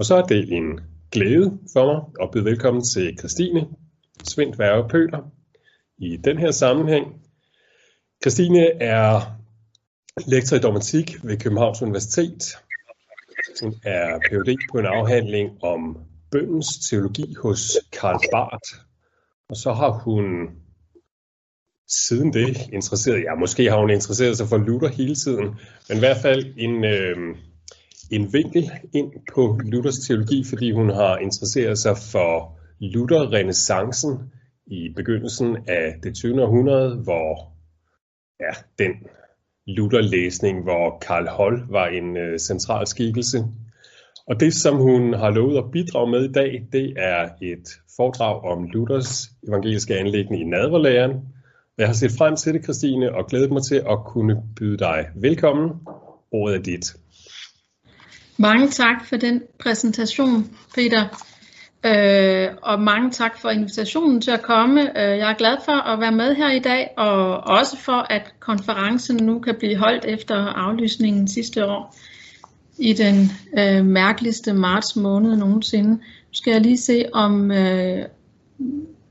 Og 0.00 0.06
så 0.06 0.16
er 0.16 0.22
det 0.22 0.52
en 0.52 0.80
glæde 1.12 1.58
for 1.72 1.86
mig 1.86 2.02
at 2.22 2.30
byde 2.32 2.44
velkommen 2.44 2.84
til 2.84 3.18
Christine 3.18 3.66
Svendt 4.24 4.58
Værge 4.58 4.88
Pøler 4.88 5.30
i 5.98 6.16
den 6.16 6.38
her 6.38 6.50
sammenhæng. 6.50 7.06
Christine 8.22 8.82
er 8.82 9.20
lektor 10.26 10.56
i 10.56 10.60
dogmatik 10.60 11.24
ved 11.24 11.36
Københavns 11.36 11.82
Universitet. 11.82 12.56
Hun 13.62 13.74
er 13.84 14.18
Ph.D. 14.18 14.56
på 14.72 14.78
en 14.78 14.86
afhandling 14.86 15.64
om 15.64 15.96
bøndens 16.30 16.88
teologi 16.90 17.34
hos 17.42 17.78
Karl 17.92 18.20
Barth. 18.32 18.84
Og 19.48 19.56
så 19.56 19.72
har 19.72 19.90
hun 19.90 20.24
siden 21.88 22.32
det 22.32 22.56
interesseret, 22.72 23.22
ja 23.22 23.34
måske 23.34 23.70
har 23.70 23.80
hun 23.80 23.90
interesseret 23.90 24.36
sig 24.36 24.48
for 24.48 24.56
Luther 24.56 24.88
hele 24.88 25.14
tiden, 25.14 25.46
men 25.88 25.96
i 25.96 26.00
hvert 26.00 26.22
fald 26.22 26.54
en, 26.56 26.84
øh, 26.84 27.36
en 28.10 28.32
vinkel 28.32 28.70
ind 28.94 29.12
på 29.34 29.60
Luthers 29.64 29.98
teologi, 29.98 30.44
fordi 30.48 30.72
hun 30.72 30.90
har 30.90 31.18
interesseret 31.18 31.78
sig 31.78 31.96
for 32.12 32.58
Luther-renæssancen 32.80 34.18
i 34.66 34.88
begyndelsen 34.96 35.56
af 35.68 35.94
det 36.02 36.14
20. 36.14 36.42
århundrede, 36.42 36.96
hvor 36.96 37.52
ja, 38.40 38.84
den 38.84 38.92
Luther-læsning, 39.66 40.62
hvor 40.62 40.98
Karl 40.98 41.28
Holl 41.28 41.62
var 41.68 41.86
en 41.86 42.16
øh, 42.16 42.38
central 42.38 42.86
skikkelse. 42.86 43.44
Og 44.26 44.40
det, 44.40 44.54
som 44.54 44.76
hun 44.76 45.14
har 45.14 45.30
lovet 45.30 45.58
at 45.58 45.70
bidrage 45.72 46.10
med 46.10 46.24
i 46.24 46.32
dag, 46.32 46.66
det 46.72 46.94
er 46.96 47.28
et 47.42 47.68
foredrag 47.96 48.44
om 48.44 48.64
Luthers 48.64 49.30
evangeliske 49.48 49.96
anlæggende 49.96 50.40
i 50.40 50.44
nadverlæren. 50.44 51.12
Jeg 51.78 51.86
har 51.86 51.94
set 51.94 52.10
frem 52.18 52.36
til 52.36 52.54
det, 52.54 52.62
Christine, 52.62 53.14
og 53.14 53.26
glædet 53.26 53.52
mig 53.52 53.62
til 53.62 53.82
at 53.90 53.98
kunne 54.06 54.42
byde 54.56 54.78
dig 54.78 55.08
velkommen. 55.16 55.70
Ordet 56.32 56.56
er 56.56 56.62
dit. 56.62 56.99
Mange 58.40 58.68
tak 58.68 59.06
for 59.06 59.16
den 59.16 59.42
præsentation, 59.58 60.50
Peter. 60.74 61.04
Øh, 61.86 62.48
og 62.62 62.82
mange 62.82 63.10
tak 63.10 63.38
for 63.38 63.50
invitationen 63.50 64.20
til 64.20 64.30
at 64.30 64.42
komme. 64.42 64.80
Øh, 64.80 65.18
jeg 65.18 65.30
er 65.30 65.34
glad 65.34 65.56
for 65.64 65.72
at 65.72 66.00
være 66.00 66.12
med 66.12 66.34
her 66.34 66.50
i 66.50 66.58
dag, 66.58 66.90
og 66.96 67.36
også 67.36 67.76
for, 67.76 68.06
at 68.12 68.34
konferencen 68.40 69.16
nu 69.16 69.38
kan 69.38 69.54
blive 69.58 69.76
holdt 69.76 70.04
efter 70.04 70.36
aflysningen 70.36 71.28
sidste 71.28 71.66
år 71.66 71.96
i 72.78 72.92
den 72.92 73.16
øh, 73.58 73.84
mærkeligste 73.84 74.52
marts 74.52 74.96
måned 74.96 75.36
nogensinde. 75.36 75.90
Nu 75.90 75.98
skal 76.32 76.50
jeg 76.50 76.60
lige 76.60 76.78
se, 76.78 77.04
om 77.12 77.50
øh, 77.50 78.04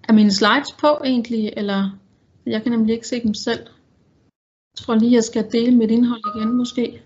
er 0.08 0.14
mine 0.14 0.32
slides 0.32 0.72
på 0.80 0.88
egentlig, 1.06 1.54
eller 1.58 1.90
jeg 2.46 2.64
kan 2.64 2.72
nemlig 2.72 2.94
ikke 2.94 3.08
se 3.08 3.24
dem 3.24 3.34
selv. 3.34 3.62
Jeg 4.74 4.86
tror 4.86 4.96
lige, 4.96 5.14
jeg 5.14 5.24
skal 5.24 5.52
dele 5.52 5.76
mit 5.76 5.92
indhold 5.92 6.22
igen 6.36 6.58
måske. 6.58 7.02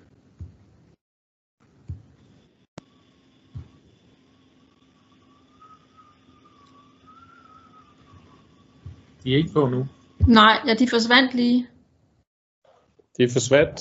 De 9.23 9.33
er 9.33 9.38
ikke 9.38 9.53
på 9.53 9.69
nu. 9.69 9.88
Nej, 10.27 10.55
ja, 10.67 10.73
de 10.73 10.88
forsvandt 10.89 11.33
lige. 11.33 11.69
De 13.17 13.29
forsvandt. 13.29 13.79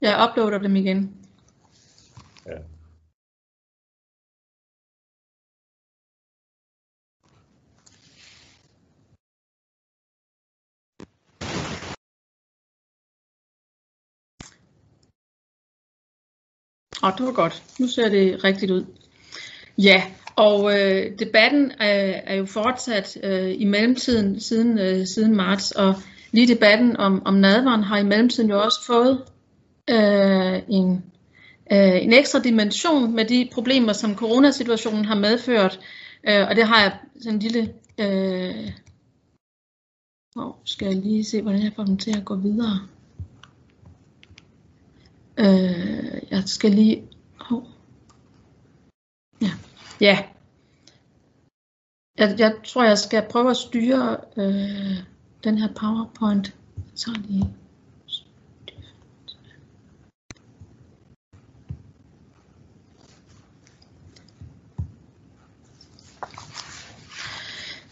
Jeg 0.00 0.28
uploader 0.30 0.58
dem 0.58 0.76
igen. 0.76 1.16
Ja. 2.46 2.58
Og 17.02 17.12
det 17.18 17.26
var 17.26 17.32
godt. 17.32 17.62
Nu 17.78 17.86
ser 17.88 18.08
det 18.08 18.44
rigtigt 18.44 18.70
ud. 18.70 18.84
Ja, 19.78 20.02
og 20.36 20.78
øh, 20.78 21.18
debatten 21.18 21.72
er, 21.80 22.20
er 22.26 22.34
jo 22.34 22.46
fortsat 22.46 23.18
øh, 23.22 23.54
i 23.58 23.64
mellemtiden 23.64 24.40
siden, 24.40 24.78
øh, 24.78 25.06
siden 25.06 25.36
marts, 25.36 25.70
og 25.70 25.94
lige 26.32 26.54
debatten 26.54 26.96
om, 26.96 27.22
om 27.24 27.34
nadvaren 27.34 27.82
har 27.82 27.98
i 27.98 28.04
mellemtiden 28.04 28.50
jo 28.50 28.62
også 28.62 28.86
fået 28.86 29.22
øh, 29.90 30.62
en, 30.68 31.04
øh, 31.72 32.02
en 32.02 32.12
ekstra 32.12 32.38
dimension 32.38 33.14
med 33.14 33.24
de 33.24 33.48
problemer, 33.52 33.92
som 33.92 34.16
coronasituationen 34.16 35.04
har 35.04 35.14
medført. 35.14 35.80
Øh, 36.28 36.48
og 36.48 36.56
det 36.56 36.64
har 36.64 36.80
jeg 36.82 36.92
sådan 37.20 37.34
en 37.34 37.42
lille... 37.42 37.74
Øh, 37.98 38.70
oh, 40.36 40.52
skal 40.64 40.86
jeg 40.86 40.96
lige 40.96 41.24
se, 41.24 41.42
hvordan 41.42 41.62
jeg 41.62 41.72
får 41.76 41.84
dem 41.84 41.96
til 41.96 42.16
at 42.16 42.24
gå 42.24 42.34
videre. 42.36 42.80
Øh, 45.40 46.22
jeg 46.30 46.42
skal 46.46 46.70
lige... 46.70 47.08
Oh. 47.50 47.62
Ja. 49.42 49.50
ja. 50.00 50.18
Jeg, 52.18 52.34
jeg 52.38 52.54
tror, 52.64 52.84
jeg 52.84 52.98
skal 52.98 53.22
prøve 53.30 53.50
at 53.50 53.56
styre 53.56 54.16
øh, 54.36 54.96
den 55.44 55.58
her 55.58 55.68
PowerPoint. 55.74 56.54
Så 56.94 57.10
lige... 57.28 57.54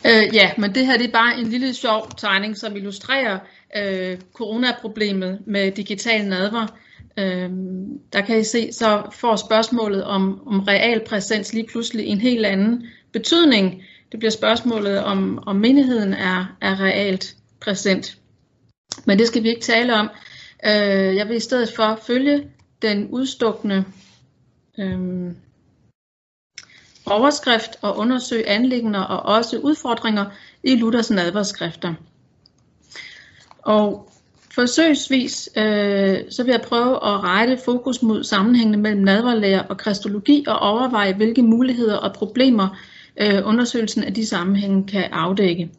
Øh, 0.07 0.35
ja, 0.35 0.53
men 0.59 0.75
det 0.75 0.87
her 0.87 0.97
det 0.97 1.07
er 1.07 1.13
bare 1.13 1.39
en 1.39 1.47
lille 1.47 1.75
sjov 1.75 2.11
tegning, 2.17 2.57
som 2.57 2.77
illustrerer 2.77 3.39
øh, 3.77 4.19
coronaproblemet 4.35 5.43
med 5.47 5.73
digital 5.73 6.27
nadver. 6.29 6.67
Øhm, 7.19 7.99
der 8.13 8.21
kan 8.21 8.39
I 8.39 8.45
se, 8.45 8.73
så 8.73 9.03
får 9.13 9.37
spørgsmålet 9.37 10.05
om, 10.05 10.49
om 10.49 10.61
real 10.61 11.05
præsens 11.07 11.53
lige 11.53 11.67
pludselig 11.67 12.07
en 12.07 12.21
helt 12.21 12.47
anden 12.47 12.87
betydning. 13.13 13.83
Det 14.13 14.19
bliver 14.19 14.31
spørgsmålet 14.31 15.05
om, 15.05 15.43
om 15.47 15.57
menigheden 15.57 16.15
er, 16.15 16.57
er 16.61 16.81
realt 16.81 17.37
præsent. 17.61 18.19
Men 19.07 19.19
det 19.19 19.27
skal 19.27 19.43
vi 19.43 19.49
ikke 19.49 19.61
tale 19.61 19.95
om. 19.95 20.11
Øh, 20.67 21.17
jeg 21.17 21.29
vil 21.29 21.37
i 21.37 21.41
stedet 21.41 21.73
for 21.77 21.99
følge 22.07 22.51
den 22.83 23.09
udstukne 23.11 23.85
øhm, 24.79 25.37
overskrift 27.07 27.71
og 27.83 27.97
undersøge 27.97 28.49
anlæggende 28.49 29.07
og 29.09 29.23
også 29.23 29.59
udfordringer 29.59 30.25
i 30.63 30.77
Luthers 30.77 31.11
nadverskrifter. 31.11 31.95
Og 33.59 34.11
forsøgsvis 34.59 35.49
øh, 35.57 36.19
så 36.31 36.43
vil 36.45 36.51
jeg 36.51 36.61
prøve 36.61 36.95
at 36.95 37.25
rette 37.25 37.59
fokus 37.65 38.03
mod 38.03 38.25
sammenhængene 38.25 38.77
mellem 38.77 39.03
nadverlære 39.03 39.63
og 39.63 39.77
kristologi 39.77 40.45
og 40.47 40.59
overveje, 40.59 41.15
hvilke 41.15 41.43
muligheder 41.43 41.97
og 41.97 42.13
problemer 42.13 42.79
øh, 43.21 43.43
undersøgelsen 43.45 44.05
af 44.05 44.15
de 44.15 44.27
sammenhænge 44.27 44.87
kan 44.87 45.05
afdække. 45.13 45.71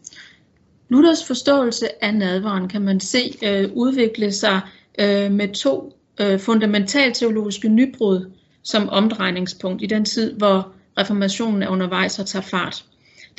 Luthers 0.90 1.26
forståelse 1.28 2.04
af 2.04 2.14
nadveren 2.16 2.68
kan 2.68 2.82
man 2.82 3.00
se 3.00 3.38
øh, 3.44 3.70
udvikle 3.74 4.32
sig 4.32 4.62
øh, 5.00 5.32
med 5.32 5.54
to 5.54 5.98
øh, 6.22 6.40
fundamentalteologiske 6.40 7.70
nybrud 7.70 8.32
som 8.64 8.90
omdrejningspunkt 8.90 9.84
i 9.84 9.86
den 9.86 10.06
tid, 10.06 10.34
hvor 10.34 10.72
reformationen 11.00 11.64
er 11.64 11.68
undervejs 11.68 12.20
og 12.20 12.26
tager 12.26 12.44
fart. 12.44 12.86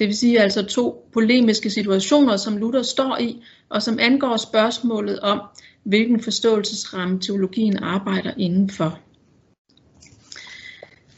Det 0.01 0.09
vil 0.09 0.17
sige 0.17 0.41
altså 0.41 0.63
to 0.63 1.09
polemiske 1.13 1.71
situationer, 1.71 2.37
som 2.37 2.57
Luther 2.57 2.83
står 2.83 3.19
i, 3.21 3.43
og 3.69 3.83
som 3.83 3.99
angår 4.01 4.37
spørgsmålet 4.37 5.21
om, 5.21 5.41
hvilken 5.85 6.21
forståelsesramme 6.21 7.21
teologien 7.21 7.77
arbejder 7.77 8.33
indenfor. 8.37 8.99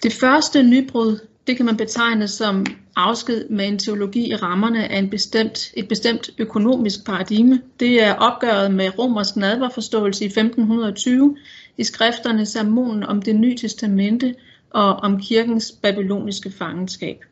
Det 0.03 0.12
første 0.12 0.62
nybrud, 0.62 1.19
det 1.47 1.56
kan 1.56 1.66
man 1.66 1.76
betegne 1.76 2.28
som 2.28 2.66
afsked 2.97 3.48
med 3.48 3.69
en 3.69 3.78
teologi 3.78 4.31
i 4.31 4.37
rammerne 4.37 4.88
af 4.88 4.98
en 4.98 5.10
bestemt, 5.10 5.72
et 5.76 5.88
bestemt 5.88 6.31
økonomisk 6.38 7.06
paradigme. 7.06 7.62
Det 7.81 8.03
er 8.03 8.15
opgøret 8.15 8.75
med 8.75 8.98
romersk 8.98 9.37
nadverforståelse 9.37 10.25
i 10.25 10.26
1520 10.26 11.36
i 11.78 11.84
skrifterne 11.84 12.47
Sermonen 12.47 13.03
om 13.03 13.22
det 13.22 13.36
nye 13.36 13.57
testamente 13.57 14.34
og 14.71 14.97
om 14.97 15.21
kirkens 15.21 15.72
babyloniske 15.83 16.51
fangenskab. 16.51 17.24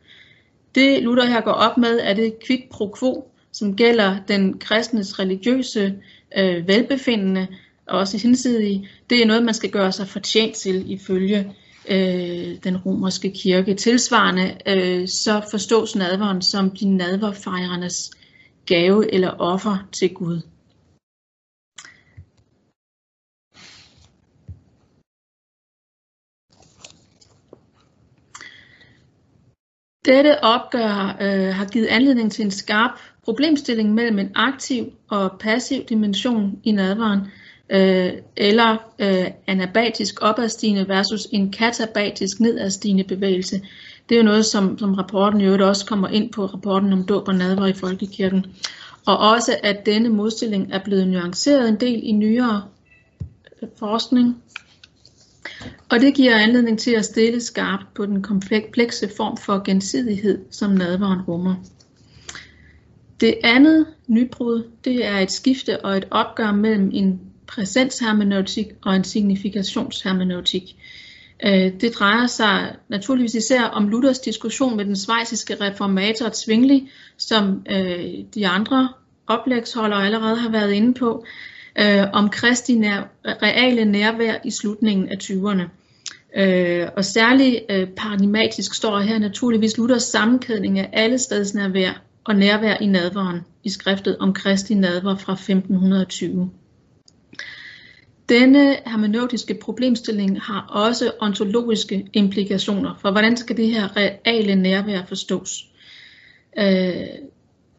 Det 0.75 1.03
Luther 1.03 1.25
her 1.25 1.41
går 1.41 1.51
op 1.51 1.77
med, 1.77 1.99
er 2.03 2.13
det 2.13 2.33
quid 2.47 2.59
pro 2.71 2.95
quo, 2.99 3.31
som 3.51 3.75
gælder 3.75 4.17
den 4.27 4.59
kristnes 4.59 5.19
religiøse 5.19 5.95
øh, 6.37 6.67
velbefindende, 6.67 7.47
og 7.87 7.99
også 7.99 8.17
hinsidige. 8.17 8.89
Det 9.09 9.21
er 9.21 9.25
noget, 9.25 9.43
man 9.43 9.53
skal 9.53 9.69
gøre 9.69 9.91
sig 9.91 10.07
fortjent 10.07 10.55
til 10.55 10.91
ifølge 10.91 11.53
øh, 11.89 12.55
den 12.63 12.77
romerske 12.77 13.31
kirke. 13.31 13.73
Tilsvarende 13.73 14.57
øh, 14.67 15.07
så 15.07 15.41
forstås 15.51 15.95
nadveren 15.95 16.41
som 16.41 16.69
de 16.69 16.97
nadverfejrendes 16.97 18.11
gave 18.65 19.13
eller 19.13 19.29
offer 19.29 19.87
til 19.91 20.13
Gud. 20.13 20.41
Dette 30.05 30.43
opgør 30.43 31.17
øh, 31.21 31.55
har 31.55 31.65
givet 31.65 31.85
anledning 31.85 32.31
til 32.31 32.45
en 32.45 32.51
skarp 32.51 32.91
problemstilling 33.23 33.93
mellem 33.93 34.19
en 34.19 34.31
aktiv 34.35 34.85
og 35.09 35.31
passiv 35.39 35.83
dimension 35.83 36.59
i 36.63 36.71
nadveren. 36.71 37.19
øh, 37.69 38.13
eller 38.37 38.77
øh, 38.99 39.27
anabatisk 39.47 40.15
opadstigende 40.21 40.87
versus 40.87 41.27
en 41.31 41.51
katabatisk 41.51 42.39
nedadstigende 42.39 43.03
bevægelse. 43.03 43.61
Det 44.09 44.15
er 44.15 44.19
jo 44.19 44.25
noget, 44.25 44.45
som, 44.45 44.77
som 44.77 44.93
rapporten 44.93 45.41
i 45.41 45.45
øvrigt 45.45 45.63
også 45.63 45.85
kommer 45.85 46.07
ind 46.07 46.31
på, 46.31 46.45
rapporten 46.45 46.93
om 46.93 47.03
dåb 47.03 47.27
og 47.27 47.35
nadver 47.35 47.67
i 47.67 47.73
folkekirken. 47.73 48.45
Og 49.05 49.17
også, 49.17 49.55
at 49.63 49.85
denne 49.85 50.09
modstilling 50.09 50.73
er 50.73 50.79
blevet 50.83 51.07
nuanceret 51.07 51.69
en 51.69 51.79
del 51.79 51.99
i 52.03 52.11
nyere 52.11 52.63
øh, 53.61 53.69
forskning. 53.79 54.43
Og 55.89 55.99
det 55.99 56.15
giver 56.15 56.35
anledning 56.35 56.79
til 56.79 56.91
at 56.91 57.05
stille 57.05 57.41
skarpt 57.41 57.93
på 57.93 58.05
den 58.05 58.21
komplekse 58.23 59.09
form 59.17 59.37
for 59.37 59.63
gensidighed, 59.63 60.39
som 60.51 60.71
nadveren 60.71 61.21
rummer. 61.21 61.55
Det 63.19 63.35
andet 63.43 63.85
nybrud, 64.07 64.63
det 64.85 65.05
er 65.05 65.19
et 65.19 65.31
skifte 65.31 65.85
og 65.85 65.97
et 65.97 66.07
opgør 66.11 66.51
mellem 66.51 66.89
en 66.93 67.19
præsenshermeneutik 67.47 68.67
og 68.85 68.95
en 68.95 69.03
signifikationshermeneutik. 69.03 70.75
Øh, 71.45 71.81
det 71.81 71.93
drejer 71.95 72.27
sig 72.27 72.75
naturligvis 72.89 73.35
især 73.35 73.63
om 73.63 73.89
Luthers 73.89 74.19
diskussion 74.19 74.77
med 74.77 74.85
den 74.85 74.95
svejsiske 74.95 75.55
reformator 75.61 76.29
Zwingli, 76.29 76.89
som 77.17 77.65
øh, 77.71 78.05
de 78.35 78.47
andre 78.47 78.89
oplægsholdere 79.27 80.05
allerede 80.05 80.35
har 80.35 80.49
været 80.49 80.71
inde 80.71 80.93
på, 80.93 81.25
øh, 81.79 82.03
om 82.13 82.29
Kristi 82.29 82.75
nær, 82.75 83.01
reale 83.25 83.85
nærvær 83.85 84.35
i 84.45 84.51
slutningen 84.51 85.09
af 85.09 85.15
20'erne. 85.23 85.63
Øh, 86.35 86.87
og 86.97 87.05
særligt 87.05 87.59
øh, 87.69 87.87
paradigmatisk 87.87 88.73
står 88.73 88.99
her 88.99 89.19
naturligvis 89.19 89.77
Luthers 89.77 90.03
sammenkædning 90.03 90.79
af 90.79 90.89
alle 90.93 91.17
stedsnærvær 91.17 92.01
og 92.23 92.35
nærvær 92.35 92.77
i 92.81 92.85
nadveren 92.85 93.41
i 93.63 93.69
skriftet 93.69 94.17
om 94.17 94.33
Kristi 94.33 94.73
nadver 94.73 95.15
fra 95.15 95.33
1520. 95.33 96.49
Denne 98.29 98.77
hermeneutiske 98.85 99.53
problemstilling 99.61 100.41
har 100.41 100.61
også 100.69 101.11
ontologiske 101.19 102.07
implikationer 102.13 102.95
for, 103.01 103.11
hvordan 103.11 103.37
skal 103.37 103.57
det 103.57 103.67
her 103.67 103.97
reale 103.97 104.55
nærvær 104.55 105.05
forstås. 105.05 105.65
Øh, 106.57 106.93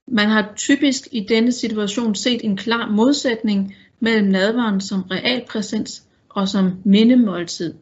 man 0.09 0.29
har 0.29 0.53
typisk 0.56 1.09
i 1.12 1.27
denne 1.29 1.53
situation 1.53 2.15
set 2.15 2.45
en 2.45 2.56
klar 2.56 2.91
modsætning 2.91 3.75
mellem 4.02 4.28
nadveren 4.28 4.81
som 4.81 5.02
realpræsens 5.02 6.02
og 6.28 6.49
som 6.49 6.72
mindemåltid, 6.84 7.75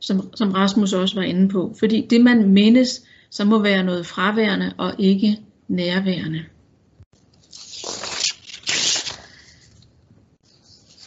som, 0.00 0.34
som 0.34 0.52
Rasmus 0.52 0.92
også 0.92 1.14
var 1.14 1.22
inde 1.22 1.48
på. 1.48 1.74
Fordi 1.78 2.06
det 2.10 2.20
man 2.20 2.48
mindes, 2.48 3.02
så 3.30 3.44
må 3.44 3.62
være 3.62 3.84
noget 3.84 4.06
fraværende 4.06 4.72
og 4.78 4.92
ikke 4.98 5.38
nærværende. 5.68 6.44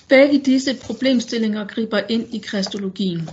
Begge 0.09 0.41
disse 0.45 0.75
problemstillinger 0.83 1.67
griber 1.67 1.99
ind 2.09 2.33
i 2.33 2.37
kristologien. 2.37 3.29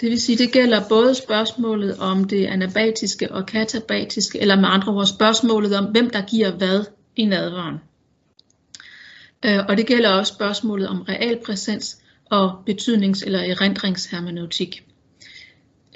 Det 0.00 0.10
vil 0.10 0.20
sige, 0.20 0.38
det 0.38 0.52
gælder 0.52 0.88
både 0.88 1.14
spørgsmålet 1.14 1.98
om 1.98 2.24
det 2.24 2.46
anabatiske 2.46 3.32
og 3.32 3.46
katabatiske, 3.46 4.40
eller 4.40 4.56
med 4.56 4.68
andre 4.68 4.92
ord 4.92 5.06
spørgsmålet 5.06 5.76
om, 5.76 5.84
hvem 5.84 6.10
der 6.10 6.22
giver 6.26 6.50
hvad 6.50 6.84
i 7.16 7.24
nadveren. 7.24 7.76
Øh, 9.44 9.58
og 9.68 9.76
det 9.76 9.86
gælder 9.86 10.10
også 10.10 10.34
spørgsmålet 10.34 10.88
om 10.88 11.02
realpræsens 11.02 11.98
og 12.30 12.62
betydnings- 12.66 13.24
eller 13.26 13.38
erindringshermeneutik. 13.38 14.82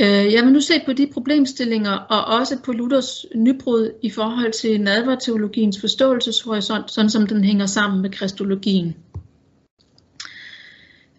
Øh, 0.01 0.33
jeg 0.33 0.45
vil 0.45 0.53
nu 0.53 0.61
se 0.61 0.75
på 0.87 0.93
de 0.93 1.11
problemstillinger 1.13 1.93
og 1.93 2.39
også 2.39 2.59
på 2.65 2.73
Luthers 2.73 3.27
nybrud 3.35 3.91
i 4.03 4.11
forhold 4.11 4.53
til 4.53 4.81
nadverteologiens 4.81 5.81
forståelseshorisont, 5.81 6.91
sådan 6.91 7.11
som 7.11 7.27
den 7.27 7.45
hænger 7.45 7.67
sammen 7.67 8.03
med 8.03 8.11
kristologien. 8.11 8.97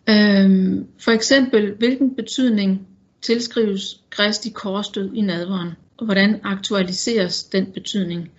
Øh, 0.10 0.78
for 1.00 1.12
eksempel, 1.12 1.74
hvilken 1.78 2.16
betydning 2.16 2.88
tilskrives 3.22 4.02
Kristi 4.10 4.50
korsdød 4.50 5.14
i 5.14 5.22
nadveren, 5.22 5.72
og 5.98 6.06
hvordan 6.06 6.40
aktualiseres 6.44 7.44
den 7.44 7.66
betydning? 7.66 8.32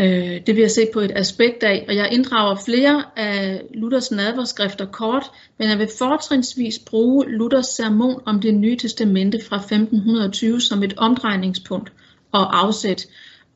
Øh, 0.00 0.40
det 0.46 0.54
vil 0.54 0.60
jeg 0.60 0.70
se 0.70 0.86
på 0.92 1.00
et 1.00 1.12
aspekt 1.14 1.62
af, 1.62 1.84
og 1.88 1.96
jeg 1.96 2.12
inddrager 2.12 2.56
flere 2.64 3.04
af 3.16 3.62
Luthers 3.74 4.10
nadverskrifter 4.10 4.86
kort, 4.86 5.24
men 5.58 5.68
jeg 5.68 5.78
vil 5.78 5.88
fortrinsvis 5.98 6.78
bruge 6.78 7.24
Luthers 7.28 7.66
sermon 7.66 8.22
om 8.26 8.40
det 8.40 8.54
nye 8.54 8.76
testamente 8.76 9.40
fra 9.48 9.56
1520 9.56 10.60
som 10.60 10.82
et 10.82 10.94
omdrejningspunkt 10.96 11.92
og 12.32 12.58
afsæt, 12.58 13.06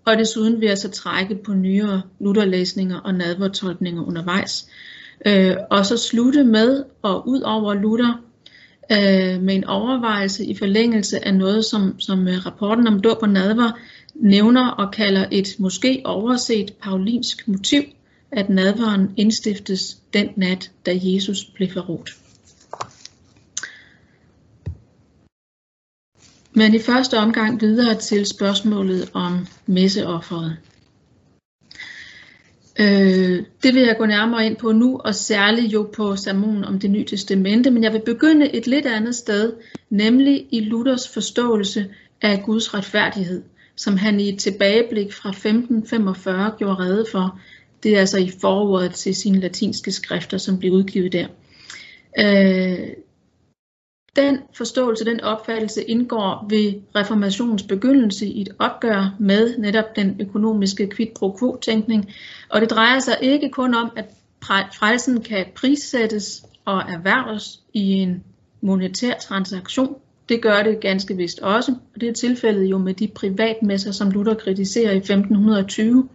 og 0.05 0.19
desuden 0.19 0.61
vil 0.61 0.69
jeg 0.69 0.79
så 0.79 0.91
trække 0.91 1.35
på 1.35 1.53
nyere 1.53 2.03
Lutherlæsninger 2.21 3.01
og 3.01 3.15
nadvertolkninger 3.15 4.07
undervejs. 4.07 4.67
Øh, 5.27 5.57
og 5.71 5.87
så 5.87 5.97
slutte 5.97 6.45
med 6.45 6.85
og 7.03 7.29
ud 7.29 7.41
over 7.41 7.75
Luther 7.75 8.23
øh, 8.93 9.43
med 9.43 9.55
en 9.55 9.65
overvejelse 9.65 10.45
i 10.45 10.57
forlængelse 10.57 11.27
af 11.27 11.35
noget, 11.35 11.65
som, 11.65 12.01
som 12.01 12.29
øh, 12.29 12.47
rapporten 12.47 12.87
om 12.87 13.01
dåb 13.01 13.19
og 13.23 13.29
nadver 13.29 13.73
nævner 14.21 14.69
og 14.69 14.93
kalder 14.93 15.27
et 15.31 15.57
måske 15.59 16.03
overset 16.05 16.73
paulinsk 16.83 17.49
motiv, 17.49 17.83
at 18.33 18.51
nadveren 18.51 19.15
indstiftes 19.17 19.97
den 20.15 20.29
nat, 20.37 20.71
da 20.87 20.93
Jesus 20.95 21.45
blev 21.45 21.69
forrådt. 21.69 22.11
Men 26.53 26.75
i 26.75 26.79
første 26.79 27.19
omgang 27.19 27.61
videre 27.61 27.95
til 27.95 28.27
spørgsmålet 28.27 29.11
om 29.15 29.47
messeofferet. 29.67 30.57
Øh, 32.81 33.45
det 33.63 33.75
vil 33.75 33.83
jeg 33.83 33.97
gå 33.99 34.07
nærmere 34.07 34.47
ind 34.47 34.57
på 34.57 34.73
nu, 34.73 34.99
og 35.05 35.15
særligt 35.15 35.73
jo 35.73 35.91
på 35.97 36.17
sermonen 36.17 36.65
om 36.65 36.79
det 36.79 36.91
nye 36.91 37.05
testamente, 37.05 37.71
men 37.71 37.85
jeg 37.85 37.93
vil 37.93 38.03
begynde 38.07 38.55
et 38.55 38.67
lidt 38.67 38.87
andet 38.87 39.15
sted, 39.15 39.53
nemlig 39.91 40.47
i 40.51 40.61
Luthers 40.61 41.09
forståelse 41.09 41.95
af 42.23 42.43
Guds 42.47 42.75
retfærdighed, 42.75 43.43
som 43.81 43.97
han 43.97 44.21
i 44.21 44.29
et 44.29 44.39
tilbageblik 44.39 45.13
fra 45.13 45.29
1545 45.29 46.55
gjorde 46.59 46.79
rede 46.79 47.07
for. 47.13 47.41
Det 47.83 47.95
er 47.95 48.01
altså 48.01 48.19
i 48.19 48.33
forordet 48.41 48.95
til 48.95 49.15
sine 49.15 49.41
latinske 49.41 49.93
skrifter, 49.93 50.39
som 50.39 50.59
blev 50.59 50.73
udgivet 50.73 51.13
der. 51.13 51.27
Øh, 52.19 52.89
den 54.17 54.39
forståelse, 54.55 55.05
den 55.05 55.21
opfattelse 55.21 55.85
indgår 55.85 56.47
ved 56.49 56.75
reformationens 56.97 57.63
begyndelse 57.63 58.27
i 58.27 58.41
et 58.41 58.49
opgør 58.59 59.17
med 59.21 59.59
netop 59.59 59.97
den 59.97 60.17
økonomiske 60.21 60.91
quid 60.97 61.09
pro 61.17 61.37
quo 61.39 61.59
tænkning. 61.63 62.13
Og 62.49 62.61
det 62.61 62.71
drejer 62.71 63.01
sig 63.01 63.17
ikke 63.21 63.51
kun 63.51 63.75
om, 63.75 63.91
at 63.97 64.07
frelsen 64.79 65.23
kan 65.23 65.47
prissættes 65.57 66.45
og 66.65 66.79
erhverves 66.79 67.61
i 67.73 67.93
en 67.93 68.25
monetær 68.61 69.15
transaktion. 69.15 69.97
Det 70.31 70.43
gør 70.43 70.63
det 70.63 70.81
ganske 70.81 71.17
vist 71.17 71.39
også, 71.39 71.75
og 71.95 72.01
det 72.01 72.09
er 72.09 72.13
tilfældet 72.13 72.65
jo 72.65 72.79
med 72.79 72.95
de 72.95 73.09
privatmesser, 73.09 73.93
som 73.93 74.11
Luther 74.11 74.35
kritiserer 74.35 74.93
i 74.93 74.97
1520, 74.97 76.09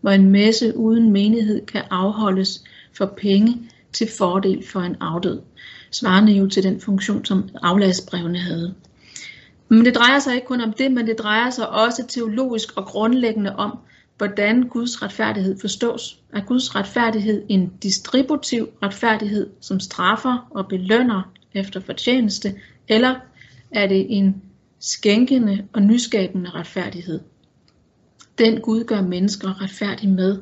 hvor 0.00 0.10
en 0.10 0.30
messe 0.30 0.76
uden 0.76 1.12
menighed 1.12 1.66
kan 1.66 1.82
afholdes 1.90 2.64
for 2.92 3.06
penge 3.06 3.58
til 3.92 4.08
fordel 4.18 4.66
for 4.66 4.80
en 4.80 4.96
afdød 5.00 5.40
svarende 5.90 6.32
jo 6.32 6.46
til 6.46 6.62
den 6.62 6.80
funktion, 6.80 7.24
som 7.24 7.48
afladsbrevene 7.62 8.38
havde. 8.38 8.74
Men 9.68 9.84
det 9.84 9.94
drejer 9.94 10.18
sig 10.18 10.34
ikke 10.34 10.46
kun 10.46 10.60
om 10.60 10.72
det, 10.72 10.92
men 10.92 11.06
det 11.06 11.18
drejer 11.18 11.50
sig 11.50 11.68
også 11.68 12.06
teologisk 12.06 12.76
og 12.76 12.86
grundlæggende 12.86 13.56
om, 13.56 13.78
hvordan 14.16 14.62
Guds 14.62 15.02
retfærdighed 15.02 15.60
forstås. 15.60 16.18
Er 16.32 16.40
Guds 16.40 16.76
retfærdighed 16.76 17.42
en 17.48 17.72
distributiv 17.82 18.68
retfærdighed, 18.82 19.50
som 19.60 19.80
straffer 19.80 20.48
og 20.50 20.68
belønner 20.68 21.32
efter 21.54 21.80
fortjeneste, 21.80 22.54
eller 22.88 23.14
er 23.70 23.86
det 23.86 24.06
en 24.08 24.42
skænkende 24.80 25.66
og 25.72 25.82
nyskabende 25.82 26.50
retfærdighed? 26.50 27.20
Den 28.38 28.60
Gud 28.60 28.84
gør 28.84 29.02
mennesker 29.02 29.62
retfærdige 29.62 30.12
med. 30.12 30.38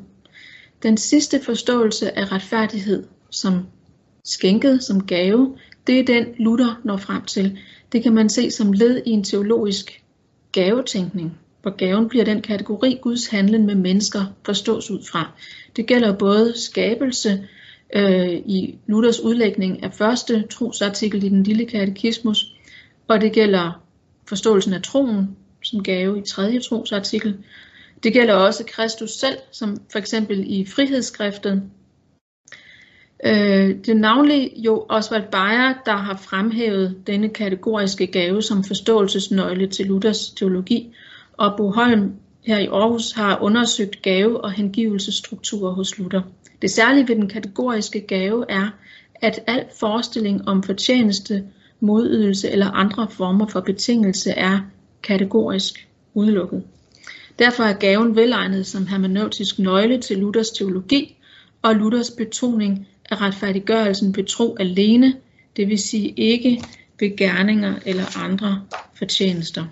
Den 0.82 0.96
sidste 0.96 1.40
forståelse 1.44 2.18
af 2.18 2.32
retfærdighed 2.32 3.04
som 3.30 3.66
skænket 4.24 4.82
som 4.82 5.06
gave, 5.06 5.56
det 5.86 6.00
er 6.00 6.04
den 6.04 6.26
Luther 6.38 6.80
når 6.84 6.96
frem 6.96 7.22
til. 7.22 7.58
Det 7.92 8.02
kan 8.02 8.14
man 8.14 8.28
se 8.28 8.50
som 8.50 8.72
led 8.72 9.02
i 9.06 9.10
en 9.10 9.24
teologisk 9.24 10.02
gavetænkning, 10.52 11.38
hvor 11.62 11.70
gaven 11.70 12.08
bliver 12.08 12.24
den 12.24 12.42
kategori 12.42 12.98
Guds 13.02 13.26
handlen 13.26 13.66
med 13.66 13.74
mennesker 13.74 14.20
forstås 14.46 14.90
ud 14.90 15.02
fra. 15.10 15.32
Det 15.76 15.86
gælder 15.86 16.18
både 16.18 16.52
skabelse 16.56 17.48
øh, 17.94 18.32
i 18.32 18.78
Luthers 18.86 19.20
udlægning 19.20 19.82
af 19.82 19.92
første 19.92 20.44
trosartikel 20.50 21.24
i 21.24 21.28
den 21.28 21.42
lille 21.42 21.64
katekismus, 21.64 22.54
og 23.08 23.20
det 23.20 23.32
gælder 23.32 23.82
forståelsen 24.28 24.72
af 24.72 24.82
troen 24.82 25.36
som 25.62 25.82
gave 25.82 26.18
i 26.18 26.22
tredje 26.22 26.60
trosartikel. 26.60 27.38
Det 28.02 28.12
gælder 28.12 28.34
også 28.34 28.64
Kristus 28.64 29.10
selv, 29.10 29.38
som 29.52 29.76
for 29.92 29.98
eksempel 29.98 30.44
i 30.46 30.66
frihedsskriftet 30.66 31.62
Øh, 33.24 33.68
det 33.68 33.88
er 33.88 33.94
navnlig 33.94 34.52
jo 34.56 34.86
Oswald 34.88 35.24
Bayer, 35.32 35.74
der 35.86 35.96
har 35.96 36.16
fremhævet 36.16 37.06
denne 37.06 37.28
kategoriske 37.28 38.06
gave 38.06 38.42
som 38.42 38.64
forståelsesnøgle 38.64 39.66
til 39.66 39.86
Luthers 39.86 40.30
teologi, 40.30 40.94
og 41.36 41.54
Bo 41.56 41.70
Holm 41.70 42.12
her 42.46 42.58
i 42.58 42.66
Aarhus 42.66 43.12
har 43.12 43.38
undersøgt 43.42 44.02
gave- 44.02 44.40
og 44.40 44.52
hengivelsesstrukturer 44.52 45.72
hos 45.72 45.98
Luther. 45.98 46.22
Det 46.62 46.70
særlige 46.70 47.08
ved 47.08 47.16
den 47.16 47.28
kategoriske 47.28 48.00
gave 48.00 48.44
er, 48.48 48.68
at 49.14 49.40
al 49.46 49.64
forestilling 49.80 50.48
om 50.48 50.62
fortjeneste, 50.62 51.44
modydelse 51.80 52.50
eller 52.50 52.70
andre 52.70 53.08
former 53.10 53.46
for 53.46 53.60
betingelse 53.60 54.30
er 54.30 54.60
kategorisk 55.02 55.88
udelukket. 56.14 56.62
Derfor 57.38 57.62
er 57.62 57.72
gaven 57.72 58.16
velegnet 58.16 58.66
som 58.66 58.86
hermeneutisk 58.86 59.58
nøgle 59.58 60.00
til 60.00 60.18
Luthers 60.18 60.50
teologi 60.50 61.16
og 61.62 61.74
Luthers 61.74 62.10
betoning 62.10 62.88
af 63.10 63.20
retfærdiggørelsen 63.20 64.16
ved 64.16 64.24
tro 64.24 64.56
alene, 64.60 65.14
det 65.56 65.68
vil 65.68 65.78
sige 65.78 66.14
ikke 66.16 66.64
ved 67.00 67.16
gerninger 67.16 67.74
eller 67.86 68.18
andre 68.18 68.62
fortjenester. 68.94 69.64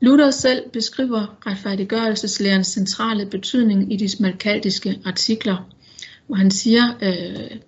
Luther 0.00 0.30
selv 0.30 0.70
beskriver 0.70 1.38
retfærdiggørelseslærens 1.46 2.66
centrale 2.66 3.26
betydning 3.26 3.92
i 3.92 3.96
de 3.96 4.08
smalkaldiske 4.08 5.00
artikler, 5.04 5.70
hvor 6.26 6.36
han 6.36 6.50
siger, 6.50 6.82
øh, 7.02 7.58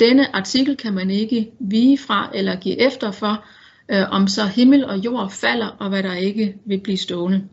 denne 0.00 0.36
artikel 0.36 0.76
kan 0.76 0.94
man 0.94 1.10
ikke 1.10 1.50
vige 1.58 1.98
fra 1.98 2.30
eller 2.34 2.56
give 2.56 2.80
efter 2.80 3.10
for, 3.10 3.44
øh, 3.88 4.10
om 4.10 4.28
så 4.28 4.44
himmel 4.44 4.84
og 4.84 4.98
jord 4.98 5.30
falder, 5.30 5.66
og 5.66 5.88
hvad 5.88 6.02
der 6.02 6.14
ikke 6.14 6.56
vil 6.64 6.80
blive 6.80 6.98
stående. 6.98 7.44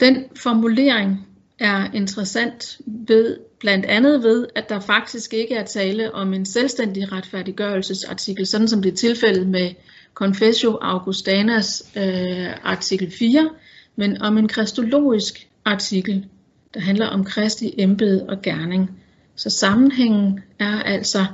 Den 0.00 0.24
formulering 0.36 1.26
er 1.58 1.92
interessant 1.94 2.78
ved 2.86 3.38
blandt 3.60 3.86
andet 3.86 4.22
ved, 4.22 4.46
at 4.54 4.68
der 4.68 4.80
faktisk 4.80 5.34
ikke 5.34 5.54
er 5.54 5.64
tale 5.64 6.14
om 6.14 6.34
en 6.34 6.46
selvstændig 6.46 7.12
retfærdiggørelsesartikel, 7.12 8.46
sådan 8.46 8.68
som 8.68 8.82
det 8.82 8.92
er 8.92 8.96
tilfældet 8.96 9.46
med 9.46 9.70
Confessio 10.14 10.78
Augustanas 10.80 11.92
øh, 11.96 12.46
artikel 12.62 13.10
4, 13.10 13.50
men 13.96 14.22
om 14.22 14.38
en 14.38 14.48
kristologisk 14.48 15.48
artikel, 15.64 16.26
der 16.74 16.80
handler 16.80 17.06
om 17.06 17.24
Kristi 17.24 17.74
embede 17.78 18.26
og 18.28 18.42
gerning. 18.42 19.01
Så 19.36 19.50
sammenhængen 19.50 20.40
er 20.58 20.82
altså, 20.82 21.26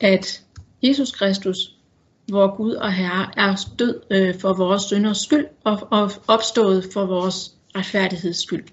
at 0.00 0.42
Jesus 0.82 1.12
Kristus, 1.12 1.74
vor 2.30 2.56
Gud 2.56 2.74
og 2.74 2.92
Herre, 2.92 3.30
er 3.36 3.66
død 3.78 4.00
øh, 4.10 4.38
for 4.38 4.52
vores 4.52 4.82
synders 4.82 5.18
skyld 5.18 5.46
og, 5.64 5.88
og 5.90 6.10
opstået 6.28 6.86
for 6.92 7.06
vores 7.06 7.54
retfærdigheds 7.76 8.42
skyld. 8.42 8.64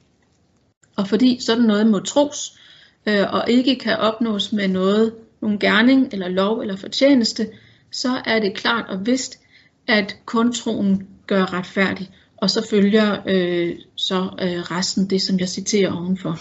Og 0.96 1.08
fordi 1.08 1.38
sådan 1.42 1.64
noget 1.64 1.88
må 1.88 2.00
tros, 2.00 2.60
øh, 3.06 3.34
og 3.34 3.50
ikke 3.50 3.76
kan 3.76 3.98
opnås 3.98 4.52
med 4.52 4.68
noget, 4.68 5.14
nogen 5.42 5.60
gerning 5.60 6.10
eller 6.12 6.28
lov 6.28 6.60
eller 6.60 6.76
fortjeneste, 6.76 7.50
så 7.92 8.22
er 8.26 8.40
det 8.40 8.56
klart 8.56 8.90
og 8.90 9.06
vist, 9.06 9.40
at 9.88 10.16
kun 10.26 10.54
troen 10.54 11.08
gør 11.28 11.54
retfærdig, 11.54 12.10
og 12.38 12.50
så 12.50 12.68
følger 12.70 13.18
øh, 13.28 13.76
så 13.96 14.16
øh, 14.42 14.60
resten 14.60 15.10
det, 15.10 15.22
som 15.22 15.40
jeg 15.40 15.50
citerer 15.50 15.92
ovenfor. 15.92 16.40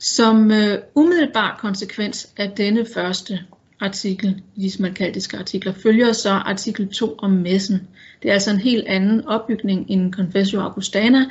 Som 0.00 0.50
øh, 0.50 0.78
umiddelbar 0.94 1.58
konsekvens 1.60 2.28
af 2.36 2.50
denne 2.50 2.86
første 2.94 3.40
artikel, 3.80 4.28
ligesom 4.28 4.62
de 4.62 4.70
smalkaldiske 4.70 5.36
artikler, 5.36 5.72
følger 5.72 6.12
så 6.12 6.30
artikel 6.30 6.88
2 6.88 7.14
om 7.18 7.30
messen. 7.30 7.88
Det 8.22 8.28
er 8.28 8.32
altså 8.32 8.50
en 8.50 8.58
helt 8.58 8.86
anden 8.86 9.26
opbygning 9.26 9.86
end 9.88 10.12
Confessio 10.12 10.60
Augustana, 10.60 11.24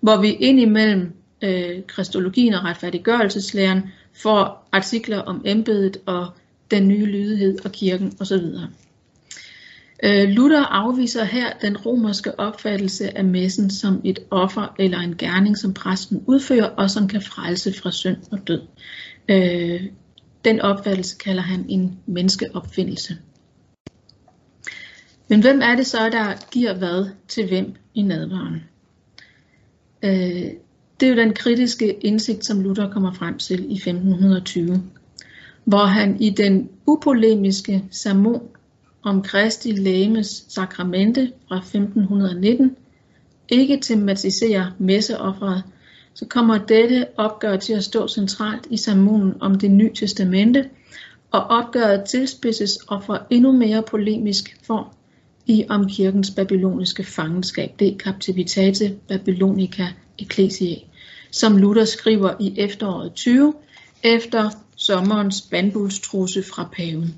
hvor 0.00 0.20
vi 0.20 0.28
indimellem 0.28 1.12
øh, 1.42 1.82
kristologien 1.86 2.54
og 2.54 2.64
retfærdiggørelseslæren 2.64 3.82
får 4.22 4.68
artikler 4.72 5.18
om 5.18 5.42
embedet 5.44 5.96
og 6.06 6.26
den 6.70 6.88
nye 6.88 7.04
lydighed 7.04 7.64
og 7.64 7.72
kirken 7.72 8.12
osv. 8.20 8.42
Øh, 10.02 10.28
Luther 10.28 10.64
afviser 10.64 11.24
her 11.24 11.52
den 11.62 11.76
romerske 11.76 12.40
opfattelse 12.40 13.18
af 13.18 13.24
messen 13.24 13.70
som 13.70 14.00
et 14.04 14.18
offer 14.30 14.74
eller 14.78 14.98
en 14.98 15.16
gerning, 15.16 15.58
som 15.58 15.74
præsten 15.74 16.24
udfører 16.26 16.68
og 16.68 16.90
som 16.90 17.08
kan 17.08 17.22
frelse 17.22 17.72
fra 17.72 17.90
synd 17.90 18.16
og 18.32 18.38
død. 18.48 18.62
Øh, 19.28 19.82
den 20.44 20.60
opfattelse 20.60 21.16
kalder 21.16 21.42
han 21.42 21.66
en 21.68 21.98
menneskeopfindelse. 22.06 23.16
Men 25.28 25.40
hvem 25.40 25.60
er 25.62 25.76
det 25.76 25.86
så, 25.86 26.08
der 26.12 26.50
giver 26.50 26.74
hvad 26.74 27.10
til 27.28 27.48
hvem 27.48 27.74
i 27.94 28.02
nadvaren? 28.02 28.64
Øh, 30.02 30.50
det 31.00 31.08
er 31.08 31.14
jo 31.14 31.16
den 31.16 31.34
kritiske 31.34 31.92
indsigt, 31.92 32.44
som 32.44 32.60
Luther 32.60 32.90
kommer 32.90 33.12
frem 33.12 33.38
til 33.38 33.70
i 33.70 33.74
1520, 33.74 34.82
hvor 35.64 35.84
han 35.84 36.20
i 36.20 36.30
den 36.30 36.68
upolemiske 36.86 37.84
sermon 37.90 38.42
om 39.02 39.22
Kristi 39.22 39.72
Lægemes 39.72 40.44
sakramente 40.48 41.32
fra 41.48 41.56
1519 41.56 42.76
ikke 43.48 43.78
tematiserer 43.82 44.66
messeofferet, 44.78 45.62
så 46.14 46.26
kommer 46.26 46.58
dette 46.58 47.06
opgør 47.16 47.56
til 47.56 47.72
at 47.72 47.84
stå 47.84 48.08
centralt 48.08 48.66
i 48.70 48.76
sermonen 48.76 49.34
om 49.40 49.58
det 49.58 49.70
nye 49.70 49.90
testamente, 49.94 50.70
og 51.30 51.40
opgøret 51.40 52.04
tilspidses 52.04 52.76
og 52.76 53.04
får 53.04 53.26
endnu 53.30 53.52
mere 53.52 53.82
polemisk 53.82 54.56
form 54.66 54.86
i 55.46 55.64
om 55.68 55.88
kirkens 55.88 56.30
babyloniske 56.30 57.04
fangenskab, 57.04 57.70
det 57.78 57.96
Captivitate 57.98 58.98
Babylonica 59.08 59.86
Ecclesiae, 60.18 60.80
som 61.30 61.56
Luther 61.56 61.84
skriver 61.84 62.34
i 62.40 62.54
efteråret 62.58 63.14
20, 63.14 63.54
efter 64.02 64.50
sommerens 64.76 65.42
bandbudstrusse 65.50 66.42
fra 66.42 66.68
paven. 66.76 67.14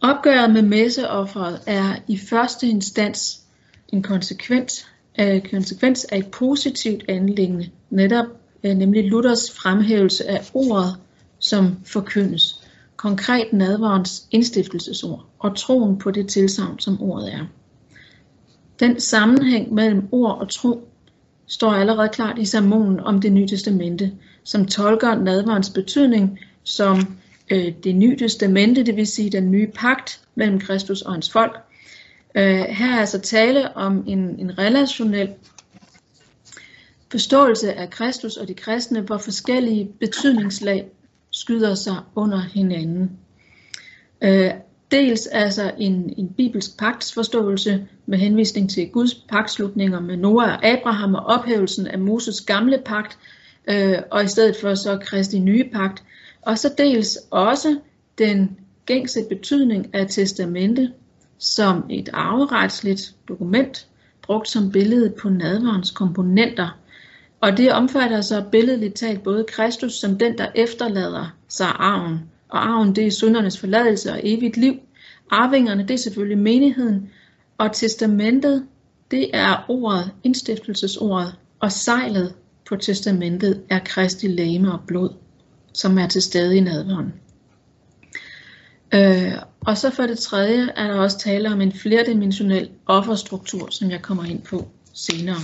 Opgøret 0.00 0.52
med 0.52 0.62
messeofferet 0.62 1.60
er 1.66 1.94
i 2.08 2.18
første 2.18 2.66
instans 2.66 3.40
en 3.88 4.02
konsekvens 4.02 4.86
af, 5.14 5.42
konsekvens 5.50 6.04
af 6.04 6.18
et 6.18 6.26
positivt 6.26 7.04
anlæggende, 7.08 7.70
netop 7.90 8.26
øh, 8.64 8.74
nemlig 8.74 9.04
Luthers 9.04 9.50
fremhævelse 9.50 10.28
af 10.28 10.50
ordet, 10.54 10.96
som 11.38 11.76
forkyndes, 11.84 12.62
konkret 12.96 13.52
nadvarens 13.52 14.26
indstiftelsesord 14.30 15.26
og 15.38 15.56
troen 15.56 15.98
på 15.98 16.10
det 16.10 16.28
tilsavn, 16.28 16.78
som 16.78 17.02
ordet 17.02 17.34
er. 17.34 17.46
Den 18.80 19.00
sammenhæng 19.00 19.74
mellem 19.74 20.08
ord 20.12 20.38
og 20.38 20.50
tro 20.50 20.88
står 21.46 21.70
allerede 21.70 22.08
klart 22.08 22.38
i 22.38 22.44
sermonen 22.44 23.00
om 23.00 23.20
det 23.20 23.32
nye 23.32 23.48
testamente, 23.48 24.12
som 24.44 24.66
tolker 24.66 25.14
nadvarens 25.14 25.70
betydning 25.70 26.38
som 26.64 27.16
øh, 27.50 27.72
det 27.84 27.96
nye 27.96 28.16
testamente, 28.16 28.82
det 28.82 28.96
vil 28.96 29.06
sige 29.06 29.30
den 29.30 29.50
nye 29.50 29.66
pagt 29.66 30.20
mellem 30.34 30.60
Kristus 30.60 31.02
og 31.02 31.12
hans 31.12 31.32
folk. 31.32 31.56
Øh, 32.34 32.60
her 32.60 32.94
er 32.94 33.00
altså 33.00 33.20
tale 33.20 33.76
om 33.76 34.04
en, 34.06 34.18
en 34.18 34.58
relationel 34.58 35.28
forståelse 37.10 37.72
af 37.72 37.90
Kristus 37.90 38.36
og 38.36 38.48
de 38.48 38.54
kristne, 38.54 39.00
hvor 39.00 39.18
forskellige 39.18 39.92
betydningslag 40.00 40.86
skyder 41.30 41.74
sig 41.74 41.96
under 42.14 42.40
hinanden. 42.40 43.10
Øh, 44.22 44.50
dels 44.90 45.26
altså 45.26 45.72
en, 45.78 46.14
en 46.16 46.28
bibelsk 46.28 46.78
pagtsforståelse 46.78 47.86
med 48.06 48.18
henvisning 48.18 48.70
til 48.70 48.88
Guds 48.88 49.14
pagtslutninger 49.14 50.00
med 50.00 50.16
Noah 50.16 50.48
og 50.48 50.66
Abraham 50.66 51.14
og 51.14 51.26
ophævelsen 51.26 51.86
af 51.86 51.98
Moses 51.98 52.40
gamle 52.40 52.82
pagt, 52.84 53.18
øh, 53.66 53.98
og 54.10 54.24
i 54.24 54.28
stedet 54.28 54.56
for 54.60 54.74
så 54.74 54.98
Kristi 54.98 55.38
nye 55.38 55.64
pagt, 55.72 56.04
og 56.46 56.58
så 56.58 56.74
dels 56.78 57.18
også 57.30 57.78
den 58.18 58.58
gængse 58.86 59.24
betydning 59.28 59.94
af 59.94 60.06
testamente 60.10 60.92
som 61.38 61.84
et 61.90 62.08
arveretsligt 62.12 63.14
dokument, 63.28 63.86
brugt 64.22 64.48
som 64.48 64.72
billede 64.72 65.14
på 65.22 65.28
nadverens 65.28 65.90
komponenter. 65.90 66.78
Og 67.40 67.56
det 67.56 67.72
omfatter 67.72 68.20
så 68.20 68.44
billedligt 68.52 68.94
talt 68.94 69.22
både 69.22 69.44
Kristus 69.48 69.92
som 69.92 70.18
den, 70.18 70.38
der 70.38 70.46
efterlader 70.54 71.36
sig 71.48 71.66
arven. 71.66 72.18
Og 72.48 72.68
arven 72.68 72.96
det 72.96 73.06
er 73.06 73.10
syndernes 73.10 73.60
forladelse 73.60 74.12
og 74.12 74.20
evigt 74.22 74.56
liv. 74.56 74.74
Arvingerne 75.30 75.82
det 75.82 75.94
er 75.94 75.98
selvfølgelig 75.98 76.38
menigheden. 76.38 77.10
Og 77.58 77.72
testamentet 77.72 78.66
det 79.10 79.30
er 79.32 79.64
ordet, 79.68 80.10
indstiftelsesordet. 80.24 81.34
Og 81.60 81.72
sejlet 81.72 82.34
på 82.68 82.76
testamentet 82.76 83.62
er 83.70 83.78
Kristi 83.84 84.26
læme 84.26 84.72
og 84.72 84.80
blod 84.86 85.10
som 85.76 85.98
er 85.98 86.06
til 86.06 86.22
stede 86.22 86.56
i 86.56 86.60
nadveren. 86.60 87.12
Øh, 88.94 89.32
og 89.60 89.78
så 89.78 89.90
for 89.90 90.02
det 90.02 90.18
tredje 90.18 90.68
er 90.76 90.86
der 90.86 90.94
også 90.94 91.18
tale 91.18 91.52
om 91.52 91.60
en 91.60 91.72
flerdimensionel 91.72 92.70
offerstruktur, 92.86 93.68
som 93.70 93.90
jeg 93.90 94.02
kommer 94.02 94.24
ind 94.24 94.42
på 94.42 94.68
senere. 94.94 95.36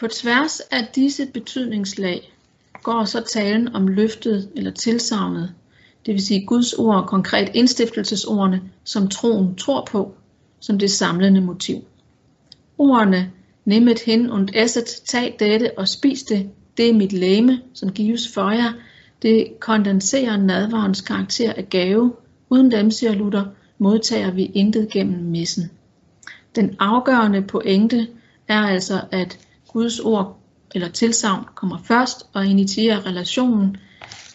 På 0.00 0.06
tværs 0.06 0.60
af 0.60 0.88
disse 0.94 1.26
betydningslag 1.26 2.32
går 2.82 3.04
så 3.04 3.22
talen 3.32 3.74
om 3.74 3.88
løftet 3.88 4.50
eller 4.56 4.70
tilsavnet, 4.70 5.54
det 6.06 6.14
vil 6.14 6.26
sige 6.26 6.46
Guds 6.46 6.72
ord, 6.72 6.96
og 6.96 7.08
konkret 7.08 7.50
indstiftelsesordene, 7.54 8.62
som 8.84 9.08
troen 9.08 9.56
tror 9.56 9.88
på, 9.90 10.14
som 10.60 10.78
det 10.78 10.90
samlende 10.90 11.40
motiv. 11.40 11.84
Ordene, 12.78 13.32
nemmet 13.64 14.00
hin 14.00 14.30
und 14.30 14.48
esset, 14.54 14.86
tag 15.04 15.36
dette 15.38 15.78
og 15.78 15.88
spis 15.88 16.22
det, 16.22 16.50
det 16.80 16.88
er 16.88 16.94
mit 16.94 17.12
læme, 17.12 17.60
som 17.74 17.92
gives 17.92 18.28
for 18.34 18.50
jer. 18.50 18.72
Det 19.22 19.60
kondenserer 19.60 20.36
nadvarens 20.36 21.00
karakter 21.00 21.52
af 21.52 21.68
gave. 21.70 22.12
Uden 22.50 22.70
dem, 22.70 22.90
siger 22.90 23.12
Luther, 23.12 23.44
modtager 23.78 24.30
vi 24.30 24.44
intet 24.44 24.88
gennem 24.88 25.24
messen. 25.24 25.70
Den 26.56 26.76
afgørende 26.78 27.42
pointe 27.42 28.06
er 28.48 28.60
altså, 28.60 29.00
at 29.10 29.38
Guds 29.68 29.98
ord 29.98 30.40
eller 30.74 30.88
tilsavn 30.88 31.44
kommer 31.54 31.78
først 31.84 32.26
og 32.32 32.46
initierer 32.46 33.06
relationen, 33.06 33.76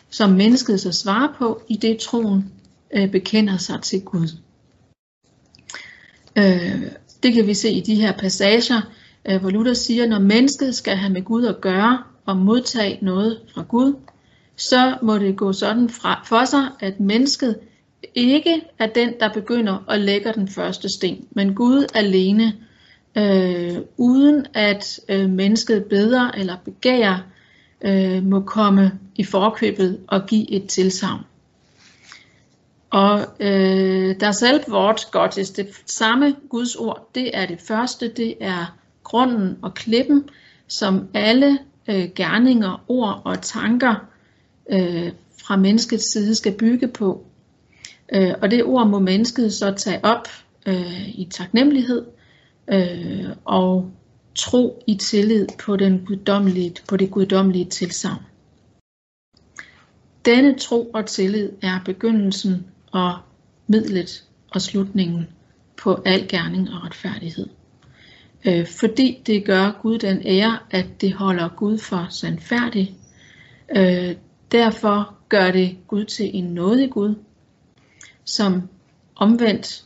som 0.10 0.30
mennesket 0.30 0.80
så 0.80 0.92
svarer 0.92 1.34
på, 1.38 1.62
i 1.68 1.76
det 1.76 1.98
troen 1.98 2.52
øh, 2.96 3.12
bekender 3.12 3.58
sig 3.58 3.82
til 3.82 4.02
Gud. 4.02 4.28
Øh, 6.36 6.82
det 7.24 7.34
kan 7.34 7.48
vi 7.48 7.54
se 7.54 7.72
i 7.72 7.82
de 7.82 7.96
her 7.96 8.18
passager, 8.18 8.82
øh, 9.26 9.42
hvor 9.42 9.50
Luther 9.50 9.74
siger, 9.74 10.08
når 10.08 10.20
mennesket 10.20 10.76
skal 10.76 10.98
have 10.98 11.14
med 11.14 11.24
Gud 11.24 11.46
at 11.46 11.62
gøre 11.62 12.04
og 12.26 12.38
modtage 12.38 13.00
noget 13.02 13.40
fra 13.54 13.66
Gud, 13.70 13.94
så 14.56 14.98
må 15.02 15.18
det 15.18 15.38
gå 15.38 15.54
sådan 15.54 15.90
fra, 15.90 16.22
for 16.26 16.46
sig, 16.46 16.70
at 16.80 17.00
mennesket 17.00 17.60
ikke 18.16 18.62
er 18.80 18.88
den, 18.88 19.14
der 19.20 19.34
begynder 19.34 19.90
at 19.90 20.02
lægge 20.02 20.34
den 20.34 20.48
første 20.48 20.90
sten, 20.90 21.28
men 21.32 21.56
Gud 21.56 21.86
alene, 21.94 22.54
øh, 23.16 23.78
uden 23.98 24.46
at 24.54 25.00
øh, 25.10 25.30
mennesket 25.30 25.86
beder 25.86 26.32
eller 26.32 26.56
begærer, 26.66 27.18
øh, 27.82 28.24
må 28.24 28.42
komme 28.42 29.00
i 29.16 29.24
forkøbet 29.24 30.00
og 30.08 30.26
give 30.28 30.52
et 30.52 30.68
tilsavn. 30.68 31.22
Og 32.90 33.20
øh, 33.40 34.20
der 34.20 34.32
selv 34.32 34.64
vort 34.68 35.08
Gottes, 35.12 35.50
det 35.50 35.68
samme 35.86 36.36
Guds 36.50 36.76
ord, 36.76 37.10
det 37.16 37.38
er 37.38 37.46
det 37.46 37.62
første, 37.62 38.08
det 38.08 38.36
er 38.40 38.76
grunden 39.04 39.58
og 39.62 39.74
klippen, 39.74 40.30
som 40.68 41.08
alle 41.14 41.60
øh, 41.88 42.10
gerninger, 42.16 42.86
ord 42.88 43.22
og 43.26 43.42
tanker 43.42 43.96
øh, 44.72 45.12
fra 45.46 45.56
menneskets 45.56 46.12
side 46.14 46.36
skal 46.36 46.58
bygge 46.58 46.88
på. 46.88 47.26
Øh, 48.14 48.34
og 48.42 48.52
det 48.52 48.64
ord 48.64 48.88
må 48.88 49.00
mennesket 49.00 49.54
så 49.54 49.74
tage 49.74 50.06
op 50.06 50.28
øh, 50.66 51.10
i 51.10 51.28
taknemmelighed 51.32 52.06
øh, 52.68 53.30
og 53.46 53.92
tro 54.36 54.84
i 54.88 54.96
tillid 54.96 55.48
på, 55.66 55.76
den 55.76 56.06
guddommelige, 56.06 56.76
på 56.90 56.98
det 56.98 57.12
guddommelige 57.12 57.66
tilsavn. 57.66 58.22
Denne 60.26 60.58
tro 60.58 60.84
og 60.94 61.06
tillid 61.06 61.50
er 61.62 61.80
begyndelsen 61.86 62.66
og 62.92 63.18
midlet 63.68 64.24
og 64.52 64.62
slutningen 64.62 65.28
på 65.78 66.02
al 66.06 66.28
gerning 66.28 66.70
og 66.70 66.84
retfærdighed. 66.84 67.48
Øh, 68.48 68.68
fordi 68.68 69.22
det 69.26 69.46
gør 69.46 69.80
Gud 69.82 69.98
den 69.98 70.22
ære, 70.26 70.60
at 70.72 70.86
det 71.02 71.14
holder 71.14 71.50
Gud 71.50 71.78
for 71.78 72.08
sandfærdig. 72.10 72.98
Øh, 73.76 74.16
derfor 74.52 75.16
gør 75.30 75.52
det 75.52 75.78
Gud 75.88 76.06
til 76.06 76.36
en 76.36 76.44
nådig 76.44 76.90
Gud, 76.92 77.16
som 78.26 78.62
omvendt 79.16 79.86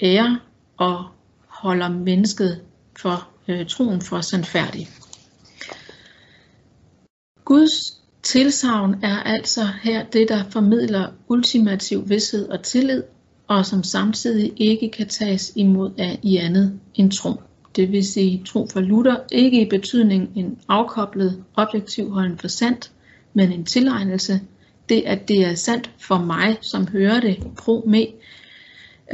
ære 0.00 0.40
og 0.76 1.04
holder 1.46 1.88
mennesket 1.88 2.60
for 2.98 3.28
øh, 3.48 3.66
troen 3.66 4.00
for 4.00 4.20
sandfærdig. 4.20 4.88
Guds 7.44 8.02
tilsavn 8.22 8.94
er 9.02 9.16
altså 9.16 9.60
her 9.82 10.04
det, 10.04 10.28
der 10.28 10.44
formidler 10.50 11.12
ultimativ 11.28 12.08
vidshed 12.08 12.48
og 12.48 12.62
tillid, 12.62 13.02
og 13.48 13.66
som 13.66 13.82
samtidig 13.82 14.52
ikke 14.56 14.90
kan 14.90 15.08
tages 15.08 15.52
imod 15.56 15.92
af 15.98 16.18
i 16.22 16.36
andet 16.36 16.80
end 16.94 17.12
tro. 17.12 17.30
Det 17.76 17.92
vil 17.92 18.04
sige 18.04 18.42
tro 18.46 18.66
for 18.72 18.80
Luther, 18.80 19.16
ikke 19.32 19.62
i 19.62 19.68
betydning 19.68 20.30
en 20.36 20.58
afkoblet, 20.68 21.44
objektiv 21.56 22.10
holden 22.10 22.38
for 22.38 22.48
sandt, 22.48 22.90
men 23.34 23.52
en 23.52 23.64
tilegnelse, 23.64 24.40
det 24.88 25.02
at 25.06 25.28
det 25.28 25.44
er 25.44 25.54
sandt 25.54 25.90
for 25.98 26.18
mig, 26.18 26.56
som 26.60 26.88
hører 26.88 27.20
det 27.20 27.38
pro 27.56 27.84
me. 27.86 28.06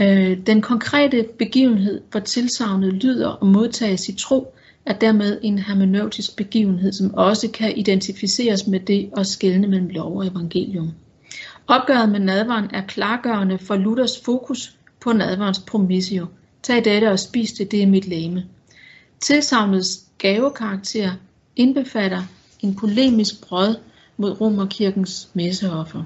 Øh, 0.00 0.38
den 0.46 0.62
konkrete 0.62 1.26
begivenhed, 1.38 2.00
hvor 2.10 2.20
tilsavnet 2.20 2.92
lyder 2.92 3.28
og 3.28 3.46
modtages 3.46 4.08
i 4.08 4.12
tro, 4.12 4.54
er 4.86 4.92
dermed 4.92 5.38
en 5.42 5.58
hermeneutisk 5.58 6.36
begivenhed, 6.36 6.92
som 6.92 7.14
også 7.14 7.50
kan 7.50 7.76
identificeres 7.76 8.66
med 8.66 8.80
det 8.80 9.10
og 9.12 9.26
skelne 9.26 9.68
mellem 9.68 9.88
lov 9.88 10.16
og 10.16 10.26
evangelium. 10.26 10.90
Opgøret 11.66 12.08
med 12.08 12.20
nadvaren 12.20 12.70
er 12.74 12.86
klargørende 12.86 13.58
for 13.58 13.76
Luthers 13.76 14.20
fokus 14.24 14.76
på 15.00 15.12
nadvarens 15.12 15.58
promissio. 15.58 16.26
Tag 16.62 16.84
dette 16.84 17.10
og 17.10 17.18
spis 17.18 17.52
det, 17.52 17.70
det 17.70 17.82
er 17.82 17.86
mit 17.86 18.08
læme. 18.08 18.44
Tilsavnets 19.20 20.04
gavekarakter 20.18 21.12
indbefatter 21.56 22.22
en 22.60 22.74
polemisk 22.74 23.48
brød 23.48 23.76
mod 24.16 24.40
romerkirkens 24.40 25.28
messeoffer. 25.34 26.02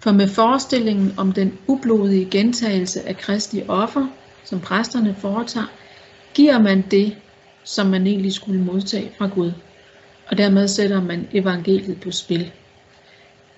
For 0.00 0.12
med 0.12 0.28
forestillingen 0.28 1.14
om 1.16 1.32
den 1.32 1.58
ublodige 1.66 2.30
gentagelse 2.30 3.08
af 3.08 3.16
Kristi 3.16 3.62
offer, 3.68 4.06
som 4.44 4.60
præsterne 4.60 5.16
foretager, 5.18 5.66
giver 6.34 6.58
man 6.58 6.84
det, 6.90 7.16
som 7.64 7.86
man 7.86 8.06
egentlig 8.06 8.32
skulle 8.32 8.60
modtage 8.60 9.12
fra 9.18 9.26
Gud. 9.26 9.52
Og 10.26 10.38
dermed 10.38 10.68
sætter 10.68 11.02
man 11.02 11.28
evangeliet 11.32 12.00
på 12.00 12.10
spil. 12.10 12.52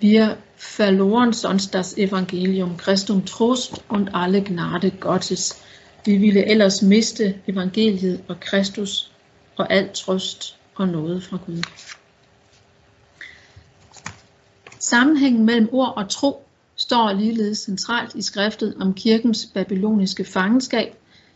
Wir 0.02 0.36
verloren 0.78 1.32
sonst 1.32 1.72
das 1.72 1.94
Evangelium, 1.96 2.78
Christum 2.78 3.22
Trost 3.22 3.84
und 3.88 4.08
alle 4.14 4.40
Gnade 4.40 4.90
Gottes. 4.90 5.62
Vi 6.04 6.16
ville 6.16 6.50
ellers 6.50 6.82
miste 6.82 7.34
evangeliet 7.46 8.24
og 8.28 8.40
Kristus 8.40 9.12
og 9.56 9.72
al 9.72 9.90
trøst 9.94 10.56
og 10.74 10.88
noget 10.88 11.22
fra 11.22 11.38
Gud. 11.46 11.62
Sammenhængen 14.78 15.46
mellem 15.46 15.68
ord 15.72 15.92
og 15.96 16.08
tro 16.08 16.44
står 16.76 17.12
ligeledes 17.12 17.58
centralt 17.58 18.14
i 18.14 18.22
skriftet 18.22 18.74
om 18.80 18.94
kirkens 18.94 19.48
babyloniske 19.54 20.24
fangenskab, 20.24 20.94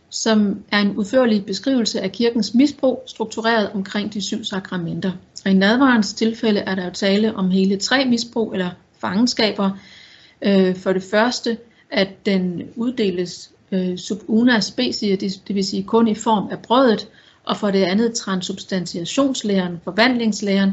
som 0.09 0.63
er 0.71 0.79
en 0.79 0.97
udførlig 0.97 1.45
beskrivelse 1.45 2.01
af 2.01 2.11
kirkens 2.11 2.53
misbrug, 2.53 3.03
struktureret 3.05 3.71
omkring 3.71 4.13
de 4.13 4.21
syv 4.21 4.43
sakramenter. 4.43 5.11
Og 5.45 5.51
i 5.51 5.53
nadvarens 5.53 6.13
tilfælde 6.13 6.59
er 6.59 6.75
der 6.75 6.85
jo 6.85 6.91
tale 6.91 7.35
om 7.35 7.49
hele 7.49 7.77
tre 7.77 8.05
misbrug 8.05 8.53
eller 8.53 8.69
fangenskaber. 9.01 9.71
Øh, 10.41 10.75
for 10.75 10.93
det 10.93 11.03
første, 11.03 11.57
at 11.89 12.25
den 12.25 12.61
uddeles 12.75 13.51
øh, 13.71 13.97
sub 13.97 14.19
una 14.27 14.59
specie, 14.59 15.15
det, 15.15 15.41
det 15.47 15.55
vil 15.55 15.63
sige 15.63 15.83
kun 15.83 16.07
i 16.07 16.15
form 16.15 16.47
af 16.51 16.59
brødet, 16.59 17.07
og 17.43 17.57
for 17.57 17.71
det 17.71 17.83
andet 17.83 18.13
transubstantiationslæren, 18.13 19.77
forvandlingslæren, 19.83 20.71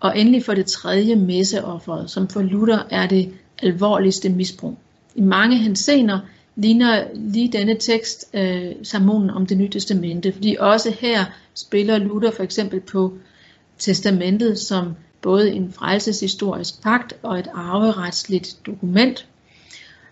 og 0.00 0.18
endelig 0.18 0.44
for 0.44 0.54
det 0.54 0.66
tredje 0.66 1.16
messeofferet, 1.16 2.10
som 2.10 2.28
for 2.28 2.42
Luther 2.42 2.82
er 2.90 3.06
det 3.06 3.32
alvorligste 3.62 4.28
misbrug. 4.28 4.78
I 5.14 5.20
mange 5.20 5.56
hensener 5.56 6.18
ligner 6.56 7.04
lige 7.14 7.52
denne 7.52 7.76
tekst 7.80 8.26
øh, 8.34 8.72
sermonen 8.82 9.30
om 9.30 9.46
det 9.46 9.58
nye 9.58 9.68
testamente, 9.68 10.32
fordi 10.32 10.56
også 10.60 10.94
her 11.00 11.24
spiller 11.54 11.98
Luther 11.98 12.30
for 12.30 12.42
eksempel 12.42 12.80
på 12.80 13.12
testamentet 13.78 14.58
som 14.58 14.94
både 15.22 15.52
en 15.52 15.72
frelseshistorisk 15.72 16.82
pagt 16.82 17.12
og 17.22 17.38
et 17.38 17.48
arveretsligt 17.54 18.56
dokument, 18.66 19.26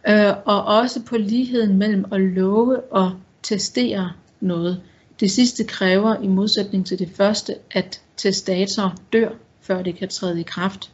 øh, 0.09 0.35
og 0.45 0.65
også 0.65 1.03
på 1.03 1.17
ligheden 1.17 1.79
mellem 1.79 2.05
at 2.12 2.21
love 2.21 2.81
og 2.81 3.12
testere 3.43 4.12
noget. 4.41 4.81
Det 5.21 5.31
sidste 5.31 5.65
kræver 5.65 6.23
i 6.23 6.27
modsætning 6.27 6.87
til 6.87 6.99
det 6.99 7.11
første, 7.17 7.55
at 7.71 8.01
testator 8.17 8.95
dør, 9.12 9.31
før 9.61 9.83
det 9.83 9.97
kan 9.97 10.09
træde 10.09 10.41
i 10.41 10.43
kraft, 10.43 10.91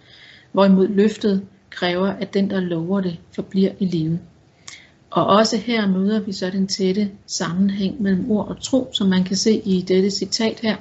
hvorimod 0.53 0.89
løftet 0.89 1.47
kræver, 1.71 2.07
at 2.09 2.35
den, 2.35 2.51
der 2.51 2.61
lover 2.61 3.01
det, 3.01 3.19
forbliver 3.35 3.71
i 3.79 3.87
live. 3.87 4.19
Og 5.11 5.27
også 5.27 5.57
her 5.57 5.89
møder 5.89 6.21
vi 6.21 6.33
så 6.33 6.51
den 6.51 6.67
tætte 6.67 7.11
sammenhæng 7.27 8.03
mellem 8.03 8.31
ord 8.31 8.49
og 8.49 8.63
tro, 8.63 8.91
som 8.93 9.09
man 9.09 9.25
kan 9.25 9.37
se 9.37 9.63
i 9.65 9.83
dette 9.83 10.11
citat 10.11 10.61
her. 10.61 10.77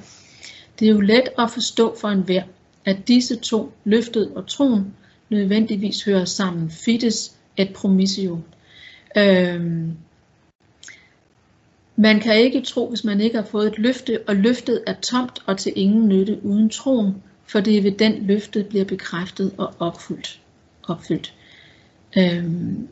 Det 0.79 0.87
er 0.87 0.91
jo 0.91 0.99
let 0.99 1.29
at 1.39 1.51
forstå 1.51 1.95
for 2.01 2.07
enhver, 2.07 2.43
at 2.85 3.07
disse 3.07 3.35
to, 3.35 3.71
løftet 3.83 4.31
og 4.35 4.47
troen, 4.47 4.93
nødvendigvis 5.29 6.03
hører 6.03 6.25
sammen. 6.25 6.69
fittes, 6.69 7.36
et 7.57 7.73
promissio. 7.73 8.39
Øhm, 9.17 9.91
man 11.95 12.19
kan 12.19 12.37
ikke 12.37 12.61
tro, 12.61 12.89
hvis 12.89 13.03
man 13.03 13.21
ikke 13.21 13.35
har 13.37 13.45
fået 13.45 13.67
et 13.67 13.79
løfte, 13.79 14.19
og 14.27 14.35
løftet 14.35 14.83
er 14.87 14.93
tomt 14.93 15.43
og 15.45 15.57
til 15.57 15.73
ingen 15.75 16.07
nytte 16.07 16.45
uden 16.45 16.69
troen, 16.69 17.15
for 17.47 17.59
det 17.59 17.77
er 17.77 17.81
ved 17.81 17.91
den 17.91 18.13
løftet 18.25 18.67
bliver 18.67 18.85
bekræftet 18.85 19.51
og 19.57 19.73
opfyldt. 19.79 20.41
opfyldt. 20.87 21.33
Øhm, 22.17 22.87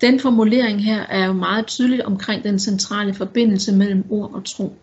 den 0.00 0.20
formulering 0.20 0.84
her 0.84 1.00
er 1.00 1.26
jo 1.26 1.32
meget 1.32 1.66
tydeligt 1.66 2.02
omkring 2.02 2.44
den 2.44 2.58
centrale 2.58 3.14
forbindelse 3.14 3.72
mellem 3.72 4.04
ord 4.10 4.30
og 4.34 4.44
tro. 4.44 4.76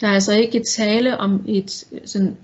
Der 0.00 0.08
er 0.08 0.12
altså 0.12 0.32
ikke 0.32 0.62
tale 0.62 1.18
om 1.18 1.44
et 1.48 1.84
sådan 2.04 2.36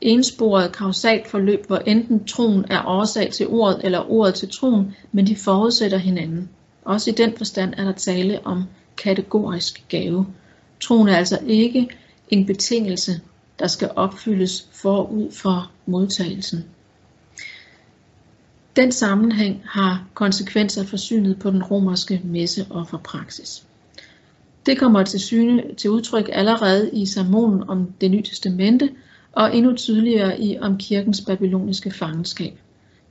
ensporet 0.00 0.72
kausalt 0.72 1.26
forløb, 1.26 1.66
hvor 1.66 1.76
enten 1.76 2.24
troen 2.24 2.64
er 2.70 2.84
årsag 2.86 3.30
til 3.32 3.46
ordet 3.48 3.80
eller 3.84 4.10
ordet 4.10 4.34
til 4.34 4.48
troen, 4.48 4.94
men 5.12 5.26
de 5.26 5.36
forudsætter 5.36 5.98
hinanden. 5.98 6.48
Også 6.84 7.10
i 7.10 7.14
den 7.14 7.36
forstand 7.36 7.74
er 7.76 7.84
der 7.84 7.92
tale 7.92 8.46
om 8.46 8.64
kategorisk 8.96 9.84
gave. 9.88 10.26
Troen 10.80 11.08
er 11.08 11.16
altså 11.16 11.38
ikke 11.46 11.88
en 12.28 12.46
betingelse, 12.46 13.20
der 13.58 13.66
skal 13.66 13.90
opfyldes 13.96 14.68
forud 14.72 15.32
for 15.32 15.70
modtagelsen. 15.86 16.64
Den 18.76 18.92
sammenhæng 18.92 19.62
har 19.64 20.06
konsekvenser 20.14 20.84
for 20.84 20.96
synet 20.96 21.38
på 21.38 21.50
den 21.50 21.62
romerske 21.62 22.20
messe 22.24 22.66
og 22.70 22.88
for 22.88 22.98
praksis. 22.98 23.64
Det 24.66 24.78
kommer 24.78 25.02
til, 25.02 25.20
syne, 25.20 25.62
til 25.76 25.90
udtryk 25.90 26.30
allerede 26.32 26.90
i 26.92 27.06
sermonen 27.06 27.70
om 27.70 27.92
det 28.00 28.10
nye 28.10 28.22
testamente, 28.22 28.90
og 29.32 29.56
endnu 29.56 29.76
tydeligere 29.76 30.40
i 30.40 30.58
om 30.58 30.78
kirkens 30.78 31.20
babyloniske 31.20 31.90
fangenskab. 31.90 32.58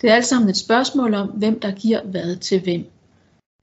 Det 0.02 0.10
er 0.10 0.16
alt 0.16 0.26
sammen 0.26 0.50
et 0.50 0.58
spørgsmål 0.58 1.14
om, 1.14 1.28
hvem 1.28 1.60
der 1.60 1.72
giver 1.72 2.04
hvad 2.04 2.36
til 2.36 2.62
hvem. 2.62 2.86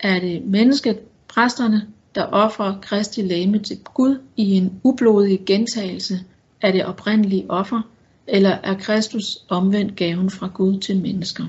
Er 0.00 0.20
det 0.20 0.44
mennesket, 0.44 0.98
præsterne, 1.28 1.86
der 2.14 2.24
offrer 2.24 2.80
Kristi 2.82 3.22
læme 3.22 3.58
til 3.58 3.78
Gud 3.94 4.18
i 4.36 4.52
en 4.52 4.80
ublodig 4.82 5.40
gentagelse 5.46 6.20
af 6.62 6.72
det 6.72 6.84
oprindelige 6.84 7.46
offer, 7.48 7.80
eller 8.26 8.50
er 8.50 8.74
Kristus 8.74 9.38
omvendt 9.48 9.96
gaven 9.96 10.30
fra 10.30 10.50
Gud 10.54 10.78
til 10.80 11.00
mennesker? 11.00 11.44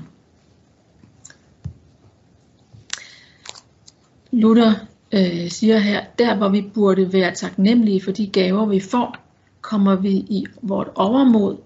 Luther 4.30 4.72
øh, 5.12 5.50
siger 5.50 5.78
her, 5.78 6.04
der 6.18 6.36
hvor 6.36 6.48
vi 6.48 6.70
burde 6.74 7.12
være 7.12 7.34
taknemmelige 7.34 8.02
for 8.02 8.10
de 8.10 8.26
gaver 8.26 8.66
vi 8.66 8.80
får, 8.80 9.27
kommer 9.60 9.96
vi 9.96 10.10
i 10.10 10.46
vort 10.62 10.88
overmod 10.94 11.56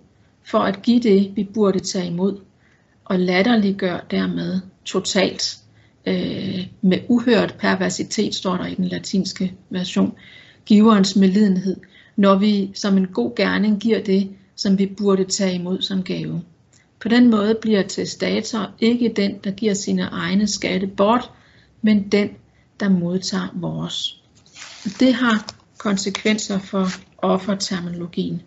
for 0.45 0.59
at 0.59 0.83
give 0.83 1.01
det 1.01 1.33
vi 1.37 1.45
burde 1.45 1.81
tage 1.81 2.07
imod, 2.07 2.41
og 3.05 3.19
latterliggør 3.19 4.01
dermed 4.11 4.61
totalt 4.85 5.59
øh, 6.07 6.67
med 6.83 6.99
uhørt 7.09 7.55
perversitet, 7.59 8.35
står 8.35 8.57
der 8.57 8.67
i 8.67 8.75
den 8.75 8.85
latinske 8.85 9.55
version, 9.71 10.15
giverens 10.67 11.17
medlidenhed, 11.17 11.77
når 12.17 12.35
vi 12.35 12.71
som 12.75 12.97
en 12.97 13.07
god 13.07 13.37
gerning 13.37 13.81
giver 13.81 14.03
det, 14.03 14.31
som 14.57 14.79
vi 14.79 14.87
burde 14.87 15.25
tage 15.25 15.55
imod 15.55 15.81
som 15.81 16.03
gave. 16.03 16.43
På 17.01 17.09
den 17.09 17.31
måde 17.31 17.59
bliver 17.63 17.83
testator 17.83 18.71
ikke 18.81 19.13
den, 19.17 19.39
der 19.45 19.51
giver 19.51 19.75
sine 19.75 20.03
egne 20.03 20.47
skatte 20.47 20.87
bort, 20.87 21.31
men 21.83 22.09
den, 22.09 22.31
der 22.81 22.89
modtager 22.89 23.49
vores. 23.55 24.23
Det 25.01 25.15
har 25.15 25.47
konsekvenser 25.79 26.59
for 26.59 26.87
offerterminologien. 27.23 28.43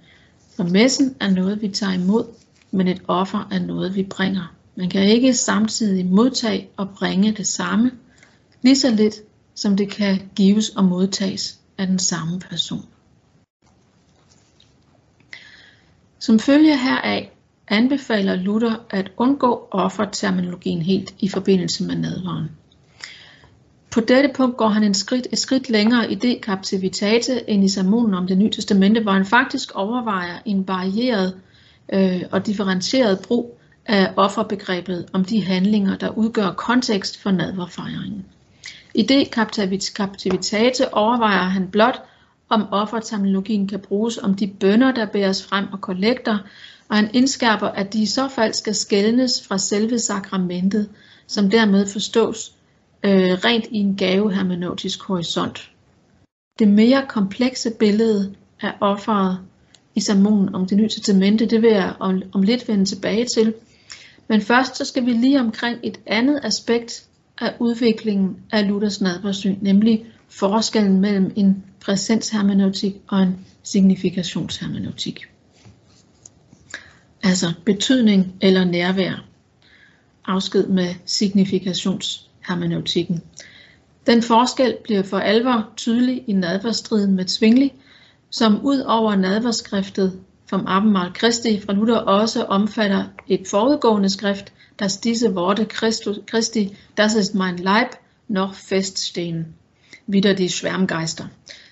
For 0.56 0.64
messen 0.64 1.16
er 1.20 1.30
noget, 1.30 1.62
vi 1.62 1.68
tager 1.68 1.94
imod, 1.94 2.26
men 2.72 2.88
et 2.88 3.02
offer 3.08 3.48
er 3.52 3.60
noget, 3.60 3.96
vi 3.96 4.04
bringer. 4.04 4.54
Man 4.76 4.90
kan 4.90 5.04
ikke 5.04 5.34
samtidig 5.34 6.06
modtage 6.06 6.70
og 6.78 6.90
bringe 6.90 7.32
det 7.32 7.48
samme, 7.48 7.92
lige 8.62 8.76
så 8.76 8.92
lidt 8.92 9.16
som 9.56 9.78
det 9.78 9.90
kan 9.90 10.22
gives 10.36 10.70
og 10.70 10.86
modtages 10.86 11.60
af 11.78 11.88
den 11.88 12.00
samme 12.00 12.40
person. 12.40 12.86
Som 16.20 16.40
følge 16.40 16.78
heraf 16.78 17.32
anbefaler 17.68 18.36
Luther 18.36 18.86
at 18.90 19.12
undgå 19.18 19.68
offerterminologien 19.72 20.82
helt 20.82 21.16
i 21.20 21.30
forbindelse 21.30 21.84
med 21.84 21.96
nadveren. 21.96 22.50
På 23.96 24.02
dette 24.02 24.30
punkt 24.36 24.58
går 24.58 24.68
han 24.68 24.84
en 24.84 24.94
skridt, 24.94 25.28
et 25.32 25.40
skridt 25.40 25.70
længere 25.70 26.12
i 26.12 26.16
det 26.16 26.40
captivitate 26.42 27.50
end 27.50 27.64
i 27.64 27.70
sermonen 27.70 28.14
om 28.14 28.28
det 28.28 28.38
nye 28.38 28.50
testamente, 28.50 29.02
hvor 29.02 29.12
han 29.12 29.26
faktisk 29.26 29.72
overvejer 29.76 30.38
en 30.46 30.68
varieret 30.68 31.36
øh, 31.94 32.22
og 32.32 32.46
differentieret 32.46 33.20
brug 33.20 33.60
af 33.86 34.14
offerbegrebet 34.16 35.06
om 35.14 35.26
de 35.26 35.44
handlinger, 35.44 35.98
der 35.98 36.10
udgør 36.10 36.52
kontekst 36.52 37.22
for 37.22 37.32
nadverfejringen. 37.32 38.26
I 38.96 39.02
det 39.02 39.28
captivitate 39.96 40.94
overvejer 40.94 41.44
han 41.44 41.68
blot, 41.68 42.02
om 42.50 42.68
offerterminologien 42.72 43.68
kan 43.68 43.80
bruges 43.80 44.18
om 44.18 44.34
de 44.34 44.48
bønder, 44.48 44.92
der 44.92 45.06
bæres 45.06 45.46
frem 45.46 45.66
og 45.72 45.82
kollekter, 45.82 46.38
og 46.90 46.96
han 46.96 47.10
indskærper, 47.14 47.68
at 47.68 47.94
de 47.94 48.02
i 48.02 48.06
så 48.06 48.28
fald 48.28 48.54
skal 48.54 48.76
skældnes 48.76 49.48
fra 49.48 49.58
selve 49.58 50.00
sakramentet, 50.00 50.90
som 51.28 51.50
dermed 51.50 51.88
forstås 51.88 52.55
øh, 53.06 53.32
rent 53.32 53.66
i 53.72 53.78
en 53.78 53.96
gavehermeneutisk 53.96 55.04
horisont. 55.04 55.72
Det 56.60 56.68
mere 56.68 57.06
komplekse 57.10 57.72
billede 57.80 58.36
af 58.62 58.74
offeret 58.82 59.40
i 59.96 60.00
sermonen 60.00 60.56
om 60.56 60.68
det 60.68 60.78
nye 60.78 60.90
testamente, 60.90 61.46
det 61.46 61.62
vil 61.62 61.72
jeg 61.72 61.94
om, 62.00 62.22
om 62.34 62.42
lidt 62.42 62.68
vende 62.68 62.86
tilbage 62.86 63.26
til. 63.26 63.54
Men 64.28 64.42
først 64.42 64.78
så 64.78 64.86
skal 64.86 65.06
vi 65.06 65.12
lige 65.12 65.40
omkring 65.40 65.80
et 65.84 66.00
andet 66.06 66.40
aspekt 66.44 67.08
af 67.42 67.54
udviklingen 67.60 68.38
af 68.52 68.68
Luthers 68.68 69.02
nadversyn, 69.02 69.58
nemlig 69.62 70.06
forskellen 70.30 71.02
mellem 71.02 71.34
en 71.36 71.64
præsenshermeneutik 71.80 72.96
og 73.08 73.22
en 73.22 73.46
signifikationshermeneutik. 73.64 75.26
Altså 77.24 77.54
betydning 77.66 78.34
eller 78.42 78.64
nærvær, 78.64 79.26
afsked 80.26 80.68
med 80.68 80.94
hermeneutikken. 82.48 83.24
Den 84.08 84.22
forskel 84.22 84.78
bliver 84.84 85.04
for 85.04 85.18
alvor 85.18 85.70
tydelig 85.78 86.24
i 86.28 86.34
nadverstriden 86.34 87.16
med 87.16 87.26
Zwingli, 87.26 87.74
som 88.30 88.66
ud 88.66 88.80
over 88.80 89.16
nadverskriftet 89.16 90.20
vom 90.52 90.64
Abendmahl 90.68 91.16
Christi 91.16 91.62
fra 91.62 91.74
Luther 91.74 91.98
også 91.98 92.44
omfatter 92.44 93.04
et 93.28 93.48
forudgående 93.48 94.10
skrift, 94.10 94.54
das 94.80 94.98
diese 94.98 95.34
Worte 95.34 95.68
Christi, 96.30 96.76
das 96.98 97.16
ist 97.16 97.36
mein 97.36 97.58
Leib, 97.58 97.88
noch 98.28 98.54
feststehen. 98.54 99.46
Wieder 100.08 100.34
die 100.34 100.50
Schwärmgeister. 100.50 101.26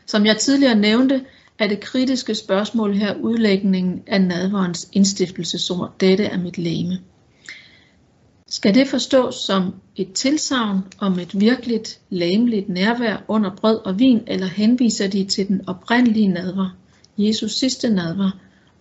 Som 0.06 0.26
jeg 0.26 0.38
tidligere 0.38 0.76
nævnte, 0.76 1.26
er 1.60 1.68
det 1.68 1.80
kritiske 1.80 2.36
spørgsmål 2.36 2.94
her 2.94 3.16
udlægningen 3.16 4.04
af 4.08 4.22
nadverens 4.22 4.90
indstiftelsesord. 4.92 5.94
Dette 6.00 6.24
er 6.24 6.38
mit 6.38 6.58
læme. 6.58 7.00
Skal 8.54 8.76
det 8.76 8.88
forstås 8.88 9.36
som 9.36 9.74
et 9.96 10.14
tilsavn 10.14 10.80
om 11.00 11.20
et 11.20 11.40
virkeligt 11.40 12.00
læmeligt 12.10 12.70
nærvær 12.70 13.24
under 13.28 13.56
brød 13.56 13.78
og 13.86 14.00
vin, 14.00 14.24
eller 14.28 14.48
henviser 14.48 15.08
de 15.08 15.24
til 15.24 15.48
den 15.48 15.62
oprindelige 15.68 16.28
nadver, 16.28 16.78
Jesus 17.18 17.52
sidste 17.52 17.90
nadver, 17.90 18.32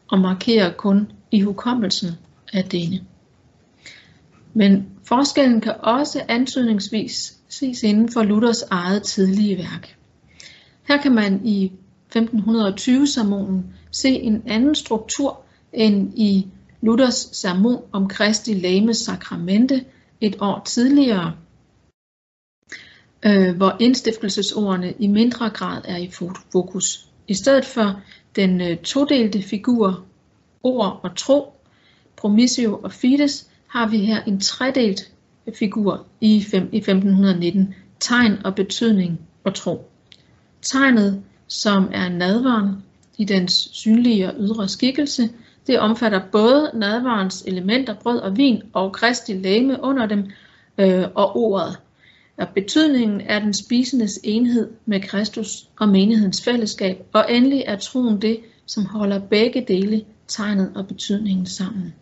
og 0.09 0.19
markerer 0.19 0.73
kun 0.73 1.13
i 1.31 1.41
hukommelsen 1.41 2.11
af 2.53 2.65
denne? 2.65 3.01
Men 4.55 4.87
forskellen 5.05 5.61
kan 5.61 5.75
også 5.83 6.23
antydningsvis 6.29 7.37
ses 7.49 7.83
inden 7.83 8.13
for 8.13 8.23
Luthers 8.23 8.63
eget 8.63 9.03
tidlige 9.03 9.59
værk. 9.59 9.97
Her 10.89 11.03
kan 11.03 11.15
man 11.15 11.47
i 11.47 11.73
1520-sermonen 12.17 13.63
se 13.91 14.09
en 14.09 14.43
anden 14.47 14.75
struktur 14.75 15.41
end 15.73 16.19
i 16.19 16.47
Luthers 16.83 17.29
sermon 17.33 17.83
om 17.93 18.09
Kristi 18.09 18.55
Lames 18.55 18.97
sakramente 18.97 19.85
et 20.21 20.37
år 20.41 20.63
tidligere, 20.67 21.37
øh, 23.27 23.57
hvor 23.57 23.77
indstiftelsesordene 23.81 24.95
i 24.99 25.07
mindre 25.07 25.51
grad 25.51 25.83
er 25.85 25.97
i 25.97 26.11
fokus. 26.53 27.09
I 27.29 27.35
stedet 27.35 27.65
for 27.65 28.01
den 28.37 28.61
øh, 28.61 28.77
todelte 28.79 29.43
figur 29.43 30.05
ord 30.63 31.01
og 31.03 31.17
tro, 31.17 31.55
promissio 32.17 32.81
og 32.83 32.93
fides, 32.93 33.51
har 33.67 33.89
vi 33.89 33.99
her 33.99 34.23
en 34.23 34.41
tredelt 34.41 35.13
figur 35.59 36.07
i, 36.21 36.45
fem, 36.51 36.69
i 36.73 36.77
1519, 36.77 37.75
tegn 38.01 38.39
og 38.45 38.55
betydning 38.55 39.21
og 39.45 39.55
tro. 39.55 39.91
Tegnet, 40.63 41.23
som 41.47 41.89
er 41.93 42.09
nadvaren 42.09 42.69
i 43.19 43.25
dens 43.25 43.69
synlige 43.73 44.29
og 44.29 44.35
ydre 44.39 44.69
skikkelse, 44.69 45.31
det 45.67 45.79
omfatter 45.79 46.21
både 46.33 46.71
nadvarens 46.75 47.45
elementer, 47.47 47.95
brød 47.95 48.19
og 48.19 48.37
vin, 48.37 48.63
og 48.73 48.93
Kristi 48.93 49.33
læme 49.33 49.83
under 49.83 50.07
dem, 50.07 50.31
øh, 50.79 51.05
og 51.15 51.37
ordet. 51.37 51.79
Og 52.37 52.49
betydningen 52.55 53.21
er 53.21 53.39
den 53.39 53.55
spisendes 53.55 54.21
enhed 54.25 54.71
med 54.87 55.01
Kristus 55.01 55.69
og 55.79 55.89
menighedens 55.89 56.45
fællesskab, 56.45 57.07
og 57.13 57.27
endelig 57.29 57.65
er 57.67 57.77
troen 57.77 58.23
det, 58.23 58.41
som 58.67 58.87
holder 58.87 59.19
begge 59.19 59.65
dele, 59.69 60.05
tegnet 60.29 60.73
og 60.75 60.87
betydningen 60.87 61.47
sammen. 61.47 61.95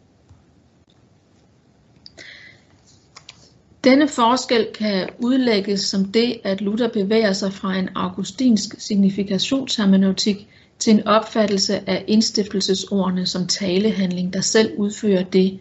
Denne 3.84 4.08
forskel 4.08 4.66
kan 4.74 5.08
udlægges 5.18 5.80
som 5.80 6.04
det, 6.04 6.40
at 6.44 6.60
Luther 6.60 6.88
bevæger 6.88 7.32
sig 7.32 7.52
fra 7.52 7.76
en 7.76 7.88
augustinsk 7.94 8.80
signifikationshermeneutik 8.80 10.48
til 10.80 10.94
en 10.94 11.06
opfattelse 11.06 11.90
af 11.90 12.04
indstiftelsesordene 12.06 13.26
som 13.26 13.46
talehandling, 13.46 14.32
der 14.32 14.40
selv 14.40 14.74
udfører 14.78 15.22
det, 15.22 15.60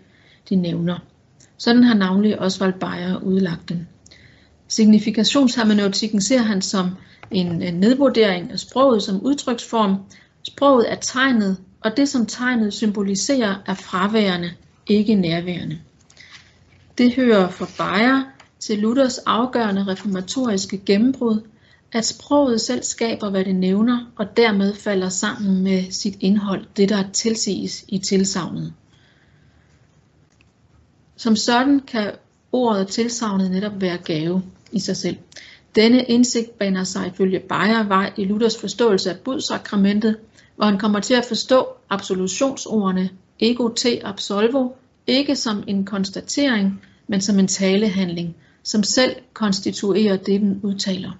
de 0.50 0.56
nævner. 0.56 1.00
Sådan 1.58 1.84
har 1.84 1.94
navnlig 1.94 2.40
Oswald 2.40 2.74
Bayer 2.74 3.24
udlagt 3.24 3.70
den. 3.70 3.88
Signifikationshermeneutikken 4.68 6.22
ser 6.22 6.40
han 6.40 6.62
som 6.62 6.90
en 7.32 7.48
nedvurdering 7.74 8.52
af 8.52 8.60
sproget 8.60 9.04
som 9.04 9.22
udtryksform. 9.22 9.96
Sproget 10.44 10.92
er 10.92 10.96
tegnet, 10.96 11.58
og 11.82 11.98
det 11.98 12.10
som 12.10 12.26
tegnet 12.26 12.74
symboliserer 12.74 13.56
er 13.66 13.74
fraværende, 13.74 14.52
ikke 14.88 15.16
nærværende. 15.16 15.80
Det 16.98 17.14
hører 17.14 17.50
for 17.50 17.70
Bayer 17.78 18.24
til 18.60 18.78
Luthers 18.78 19.18
afgørende 19.18 19.88
reformatoriske 19.88 20.78
gennembrud, 20.78 21.42
at 21.92 22.06
sproget 22.06 22.62
selv 22.62 22.84
skaber, 22.84 23.30
hvad 23.30 23.46
det 23.46 23.56
nævner, 23.56 24.12
og 24.16 24.38
dermed 24.38 24.76
falder 24.76 25.10
sammen 25.10 25.64
med 25.64 25.92
sit 25.92 26.18
indhold, 26.20 26.66
det 26.78 26.90
der 26.90 27.04
tilsiges 27.14 27.86
i 27.88 27.98
tilsavnet. 27.98 28.74
Som 31.16 31.36
sådan 31.36 31.80
kan 31.80 32.12
ordet 32.52 32.88
tilsavnet 32.88 33.52
netop 33.52 33.82
være 33.82 33.98
gave 33.98 34.44
i 34.72 34.80
sig 34.80 34.98
selv. 34.98 35.18
Denne 35.76 36.04
indsigt 36.04 36.58
baner 36.60 36.84
sig 36.84 37.08
ifølge 37.08 37.40
Bayer 37.40 37.88
vej 37.88 38.14
i 38.18 38.26
Luthers 38.26 38.58
forståelse 38.58 39.10
af 39.10 39.20
budsakramentet, 39.20 40.18
hvor 40.56 40.66
han 40.66 40.80
kommer 40.80 41.00
til 41.00 41.14
at 41.14 41.26
forstå 41.26 41.68
absolutionsordene 41.90 43.10
ego 43.40 43.68
te 43.68 44.06
absolvo 44.06 44.72
ikke 45.08 45.36
som 45.36 45.64
en 45.68 45.86
konstatering, 45.86 46.82
men 47.08 47.22
som 47.22 47.40
en 47.40 47.48
talehandling, 47.48 48.36
som 48.64 48.84
selv 48.84 49.16
konstituerer 49.34 50.18
det, 50.18 50.42
den 50.42 50.60
udtaler. 50.64 51.12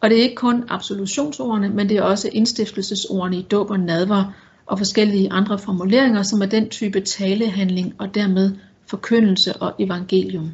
Og 0.00 0.10
det 0.10 0.18
er 0.18 0.22
ikke 0.22 0.34
kun 0.34 0.64
absolutionsordene, 0.68 1.68
men 1.68 1.88
det 1.88 1.96
er 1.96 2.02
også 2.02 2.30
indstiftelsesordene 2.32 3.38
i 3.38 3.42
dåb 3.42 3.70
og 3.70 3.80
nadver 3.80 4.32
og 4.66 4.78
forskellige 4.78 5.32
andre 5.32 5.58
formuleringer, 5.58 6.22
som 6.22 6.42
er 6.42 6.46
den 6.46 6.68
type 6.68 7.00
talehandling 7.00 7.94
og 7.98 8.14
dermed 8.14 8.56
forkyndelse 8.86 9.56
og 9.56 9.74
evangelium. 9.78 10.50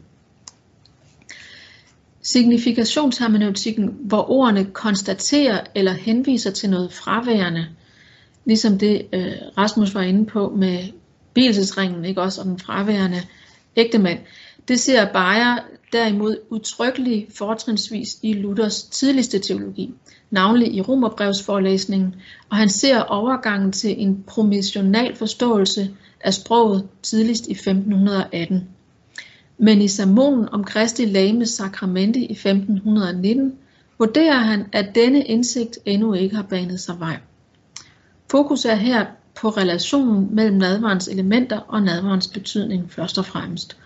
Signifikationshermeneutikken, 2.23 3.97
hvor 4.01 4.31
ordene 4.31 4.65
konstaterer 4.65 5.61
eller 5.75 5.93
henviser 5.93 6.51
til 6.51 6.71
noget 6.71 6.93
fraværende, 6.93 7.67
ligesom 8.45 8.79
det 8.79 9.07
øh, 9.13 9.33
Rasmus 9.59 9.95
var 9.95 10.03
inde 10.03 10.27
på 10.27 10.53
med 10.57 10.79
bilsesringen, 11.35 12.05
ikke 12.05 12.23
også, 12.23 12.41
og 12.41 12.47
den 12.47 12.59
fraværende 12.59 13.19
ægtemand, 13.77 14.19
det 14.69 14.81
ser 14.81 15.13
Bayer 15.13 15.59
derimod 15.97 16.37
udtrykkeligt 16.51 17.37
fortrinsvis 17.39 18.19
i 18.23 18.33
Luthers 18.33 18.83
tidligste 18.83 19.39
teologi, 19.39 19.95
navnlig 20.31 20.75
i 20.75 20.81
Romerbrevsforelæsningen, 20.81 22.15
og 22.51 22.57
han 22.57 22.69
ser 22.69 23.01
overgangen 23.01 23.73
til 23.73 24.03
en 24.03 24.25
promissional 24.27 25.17
forståelse 25.17 25.91
af 26.21 26.35
sproget 26.35 26.89
tidligst 27.03 27.47
i 27.47 27.53
1518. 27.53 28.69
Men 29.59 29.83
i 29.83 29.89
sermonen 29.89 30.49
om 30.49 30.65
Kristi 30.65 31.05
Lames 31.05 31.49
sakramente 31.49 32.21
i 32.21 32.33
1519 32.33 33.53
vurderer 33.99 34.39
han, 34.39 34.67
at 34.73 34.95
denne 34.95 35.25
indsigt 35.25 35.79
endnu 35.85 36.13
ikke 36.13 36.37
har 36.37 36.43
banet 36.43 36.81
sig 36.81 37.01
vej. 37.01 37.19
Fokus 38.31 38.65
er 38.65 38.75
her 38.75 39.07
på 39.41 39.49
relationen 39.49 40.35
mellem 40.35 40.57
nadvarens 40.57 41.09
elementer 41.09 41.59
og 41.59 41.83
nadvarens 41.83 42.29
betydning 42.29 42.93
først 42.93 43.19
og 43.19 43.27
fremmest. 43.27 43.77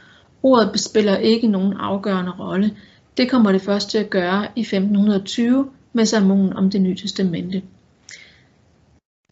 Ordet 0.42 0.80
spiller 0.80 1.16
ikke 1.16 1.46
nogen 1.46 1.72
afgørende 1.72 2.32
rolle. 2.32 2.76
Det 3.16 3.30
kommer 3.30 3.52
det 3.52 3.62
først 3.62 3.90
til 3.90 3.98
at 3.98 4.10
gøre 4.10 4.48
i 4.56 4.60
1520 4.60 5.70
med 5.92 6.06
sermonen 6.06 6.52
om 6.52 6.70
det 6.70 6.80
nye 6.80 6.96
testamente. 6.96 7.62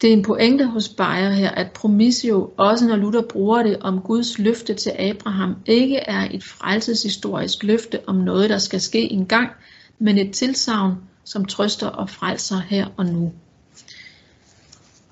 Det 0.01 0.09
er 0.09 0.13
en 0.13 0.23
pointe 0.23 0.65
hos 0.65 0.89
Bayer 0.89 1.29
her, 1.29 1.49
at 1.49 1.71
promissio, 1.71 2.51
også 2.57 2.87
når 2.87 2.95
Luther 2.95 3.21
bruger 3.21 3.63
det 3.63 3.77
om 3.81 4.01
Guds 4.01 4.39
løfte 4.39 4.73
til 4.73 4.89
Abraham, 4.89 5.55
ikke 5.65 5.97
er 5.97 6.27
et 6.31 6.43
frelseshistorisk 6.43 7.63
løfte 7.63 7.99
om 8.07 8.15
noget, 8.15 8.49
der 8.49 8.57
skal 8.57 8.81
ske 8.81 9.11
engang, 9.11 9.49
men 9.99 10.17
et 10.17 10.33
tilsavn, 10.33 10.95
som 11.23 11.45
trøster 11.45 11.87
og 11.87 12.09
frelser 12.09 12.59
her 12.59 12.87
og 12.97 13.05
nu. 13.05 13.33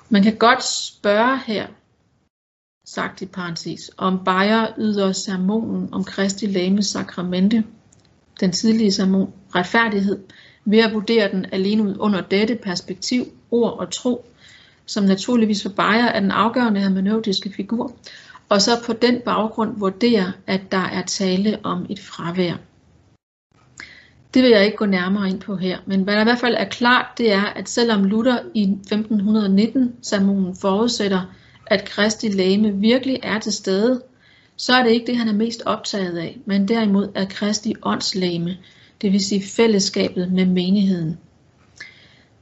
Man 0.10 0.24
kan 0.24 0.36
godt 0.36 0.64
spørge 0.64 1.40
her, 1.48 1.68
sagt 2.88 3.21
i 3.21 3.26
parentes, 3.26 3.91
om 3.97 4.23
Bayer 4.26 4.67
yder 4.78 5.12
sermonen 5.12 5.93
om 5.93 6.04
Kristi 6.04 6.45
Lames 6.45 6.86
sakramente, 6.86 7.63
den 8.39 8.52
tidlige 8.52 8.91
sermon, 8.91 9.34
retfærdighed, 9.56 10.19
ved 10.65 10.80
at 10.80 10.93
vurdere 10.93 11.32
den 11.32 11.45
alene 11.52 11.84
ud 11.84 11.95
under 12.00 12.21
dette 12.21 12.56
perspektiv, 12.56 13.26
ord 13.52 13.80
og 13.80 13.91
tro, 13.91 14.26
som 14.86 15.04
naturligvis 15.04 15.62
for 15.62 15.69
Bayer 15.69 16.06
er 16.06 16.19
den 16.19 16.32
afgørende 16.32 16.82
hermeneutiske 16.82 17.54
figur, 17.54 17.91
og 18.50 18.62
så 18.62 18.71
på 18.86 18.93
den 18.93 19.21
baggrund 19.26 19.80
vurdere, 19.80 20.32
at 20.47 20.71
der 20.71 20.86
er 20.86 21.02
tale 21.02 21.60
om 21.63 21.86
et 21.89 22.00
fravær. 22.00 22.54
Det 24.34 24.43
vil 24.43 24.52
jeg 24.52 24.65
ikke 24.65 24.78
gå 24.78 24.86
nærmere 24.86 25.30
ind 25.30 25.39
på 25.39 25.56
her, 25.56 25.78
men 25.86 26.02
hvad 26.04 26.13
der 26.13 26.21
i 26.21 26.23
hvert 26.23 26.39
fald 26.39 26.56
er 26.58 26.69
klart, 26.69 27.06
det 27.17 27.34
er, 27.34 27.43
at 27.43 27.69
selvom 27.69 28.04
Luther 28.04 28.39
i 28.54 28.63
1519 28.63 29.95
sermonen 30.02 30.56
forudsætter, 30.56 31.21
at 31.70 31.86
Kristi 31.86 32.28
læme 32.28 32.74
virkelig 32.76 33.20
er 33.24 33.40
til 33.40 33.54
stede, 33.54 34.02
så 34.56 34.74
er 34.74 34.84
det 34.84 34.92
ikke 34.92 35.08
det, 35.08 35.18
han 35.18 35.28
er 35.28 35.34
mest 35.34 35.64
optaget 35.66 36.18
af, 36.18 36.38
men 36.46 36.68
derimod 36.68 37.08
er 37.16 37.26
Kristi 37.26 37.74
åndslæme, 37.84 38.58
det 39.02 39.12
vil 39.12 39.26
sige 39.26 39.44
fællesskabet 39.44 40.32
med 40.32 40.46
menigheden. 40.46 41.18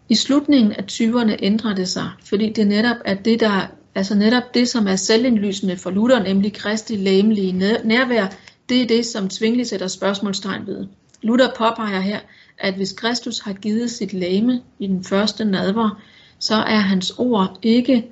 I 0.10 0.16
slutningen 0.16 0.72
af 0.72 0.84
20'erne 0.92 1.36
ændrer 1.40 1.76
det 1.76 1.88
sig, 1.88 2.10
fordi 2.24 2.50
det 2.50 2.68
netop 2.68 2.98
er 3.06 3.14
det, 3.14 3.40
der, 3.40 3.68
altså 3.96 4.16
netop 4.16 4.54
det, 4.54 4.70
som 4.70 4.88
er 4.88 4.96
selvindlysende 4.96 5.78
for 5.78 5.90
Luther, 5.90 6.24
nemlig 6.24 6.54
Kristi 6.54 6.96
læmelige 6.96 7.52
nærvær, 7.84 8.28
det 8.70 8.82
er 8.82 8.88
det, 8.88 9.06
som 9.06 9.30
Zwingli 9.30 9.66
sætter 9.66 9.88
spørgsmålstegn 9.88 10.68
ved. 10.68 10.88
Luther 11.22 11.50
påpeger 11.58 12.00
her, 12.00 12.20
at 12.58 12.74
hvis 12.74 12.94
Kristus 12.94 13.40
har 13.40 13.54
givet 13.54 13.92
sit 13.92 14.14
læme 14.14 14.62
i 14.80 14.88
den 14.88 15.04
første 15.04 15.46
nadver, 15.46 16.02
så 16.40 16.56
er 16.56 16.80
hans 16.80 17.12
ord 17.18 17.60
ikke 17.62 18.06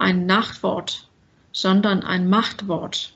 ein 0.00 0.26
Nachtwort, 0.26 1.08
sondern 1.52 2.02
ein 2.02 2.28
Machtwort. 2.28 3.14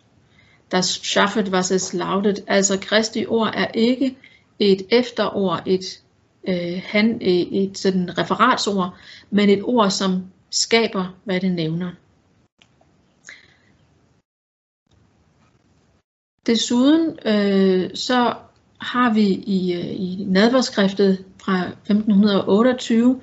Das 0.71 0.97
schaffet, 1.03 1.53
was 1.53 1.71
es 1.71 1.93
lautet. 1.93 2.45
Altså 2.47 2.79
Kristi 2.81 3.27
ord 3.27 3.55
er 3.55 3.71
ikke 3.75 4.17
et 4.59 4.83
efterord, 4.91 5.63
et, 5.67 6.03
øh, 6.49 6.83
han, 6.85 7.19
et, 7.21 7.63
et 7.63 7.79
sådan 7.79 8.19
referatsord, 8.19 8.95
men 9.31 9.49
et 9.49 9.63
ord, 9.63 9.91
som 9.91 10.23
skaber, 10.51 11.15
hvad 11.25 11.41
det 11.41 11.53
nævner. 11.53 11.91
Desuden 16.47 17.19
øh, 17.27 17.91
så 17.95 18.35
har 18.81 19.15
vi 19.15 19.29
i, 19.33 19.73
øh, 19.73 20.01
i 20.01 20.25
nadverskriftet 20.29 21.25
fra 21.45 21.67
1528 21.67 23.21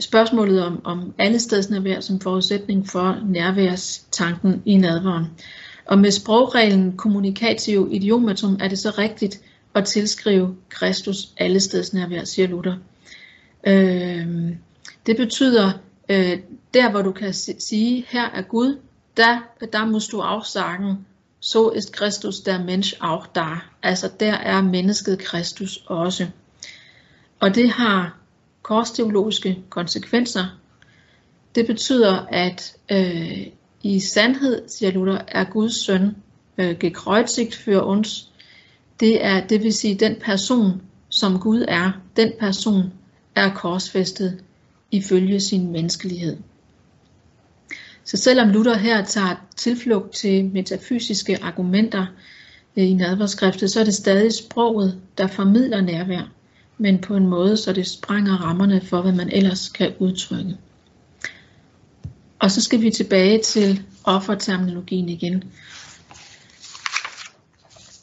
spørgsmålet 0.00 0.62
om, 0.64 0.80
om 0.84 1.14
allestedsnærvær 1.18 2.00
som 2.00 2.20
forudsætning 2.20 2.88
for 2.88 3.18
nærværstanken 3.26 4.62
i 4.64 4.76
nadveren. 4.76 5.26
Og 5.86 5.98
med 5.98 6.10
sprogreglen 6.10 6.96
kommunikativ 6.96 7.88
idiomatum 7.92 8.58
er 8.60 8.68
det 8.68 8.78
så 8.78 8.94
rigtigt 8.98 9.40
at 9.74 9.84
tilskrive 9.84 10.56
Kristus 10.68 11.28
allestedsnærvær, 11.36 12.24
siger 12.24 12.48
Luther. 12.48 12.76
Øh, 13.66 14.56
det 15.06 15.16
betyder, 15.16 15.72
øh, 16.08 16.38
der 16.74 16.90
hvor 16.90 17.02
du 17.02 17.12
kan 17.12 17.34
sige, 17.34 18.06
her 18.08 18.30
er 18.30 18.42
Gud, 18.42 18.78
der, 19.16 19.38
der 19.72 19.86
musst 19.86 20.12
du 20.12 20.20
afsagen, 20.20 21.06
så 21.40 21.70
ist 21.70 21.92
Kristus 21.92 22.40
der 22.40 22.64
Mensch 22.64 22.96
auch 23.00 23.26
da. 23.34 23.46
Altså 23.82 24.10
der 24.20 24.32
er 24.32 24.62
mennesket 24.62 25.18
Kristus 25.18 25.84
også. 25.86 26.26
Og 27.40 27.54
det 27.54 27.70
har 27.70 28.16
korsteologiske 28.66 29.58
konsekvenser. 29.68 30.44
Det 31.54 31.66
betyder, 31.66 32.26
at 32.28 32.76
øh, 32.90 33.46
i 33.82 34.00
sandhed, 34.00 34.68
siger 34.68 34.90
Luther, 34.90 35.18
er 35.28 35.44
Guds 35.44 35.84
søn 35.84 36.16
øh, 36.58 36.78
gekreuzigt 36.78 37.54
for 37.54 37.80
uns. 37.80 38.28
Det 39.00 39.24
er, 39.24 39.46
det 39.46 39.62
vil 39.62 39.72
sige, 39.72 39.94
den 39.94 40.16
person, 40.20 40.82
som 41.08 41.40
Gud 41.40 41.64
er, 41.68 41.90
den 42.16 42.32
person 42.40 42.92
er 43.34 43.54
korsfæstet 43.54 44.40
ifølge 44.90 45.40
sin 45.40 45.72
menneskelighed. 45.72 46.36
Så 48.04 48.16
selvom 48.16 48.48
Luther 48.48 48.76
her 48.76 49.04
tager 49.04 49.46
tilflugt 49.56 50.14
til 50.14 50.44
metafysiske 50.44 51.38
argumenter 51.42 52.06
øh, 52.76 52.84
i 52.84 52.94
nadverskriftet, 52.94 53.70
så 53.70 53.80
er 53.80 53.84
det 53.84 53.94
stadig 53.94 54.32
sproget, 54.32 55.00
der 55.18 55.26
formidler 55.26 55.80
nærvær, 55.80 56.35
men 56.78 56.98
på 56.98 57.16
en 57.16 57.26
måde, 57.26 57.56
så 57.56 57.72
det 57.72 57.86
sprænger 57.86 58.36
rammerne 58.36 58.80
for, 58.80 59.02
hvad 59.02 59.12
man 59.12 59.28
ellers 59.32 59.68
kan 59.68 59.94
udtrykke. 59.98 60.56
Og 62.38 62.50
så 62.50 62.60
skal 62.60 62.82
vi 62.82 62.90
tilbage 62.90 63.42
til 63.42 63.82
offerterminologien 64.04 65.08
igen. 65.08 65.44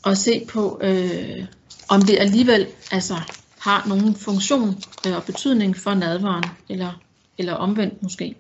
Og 0.04 0.18
se 0.18 0.46
på, 0.50 0.80
øh, 0.84 1.46
om 1.90 2.02
det 2.02 2.18
alligevel 2.20 2.68
altså, 2.92 3.16
har 3.60 3.86
nogen 3.88 4.16
funktion 4.16 4.84
øh, 5.08 5.16
og 5.16 5.24
betydning 5.24 5.78
for 5.78 5.94
nadvaren, 5.94 6.44
eller, 6.70 7.02
eller 7.38 7.54
omvendt 7.54 8.04
måske. 8.04 8.36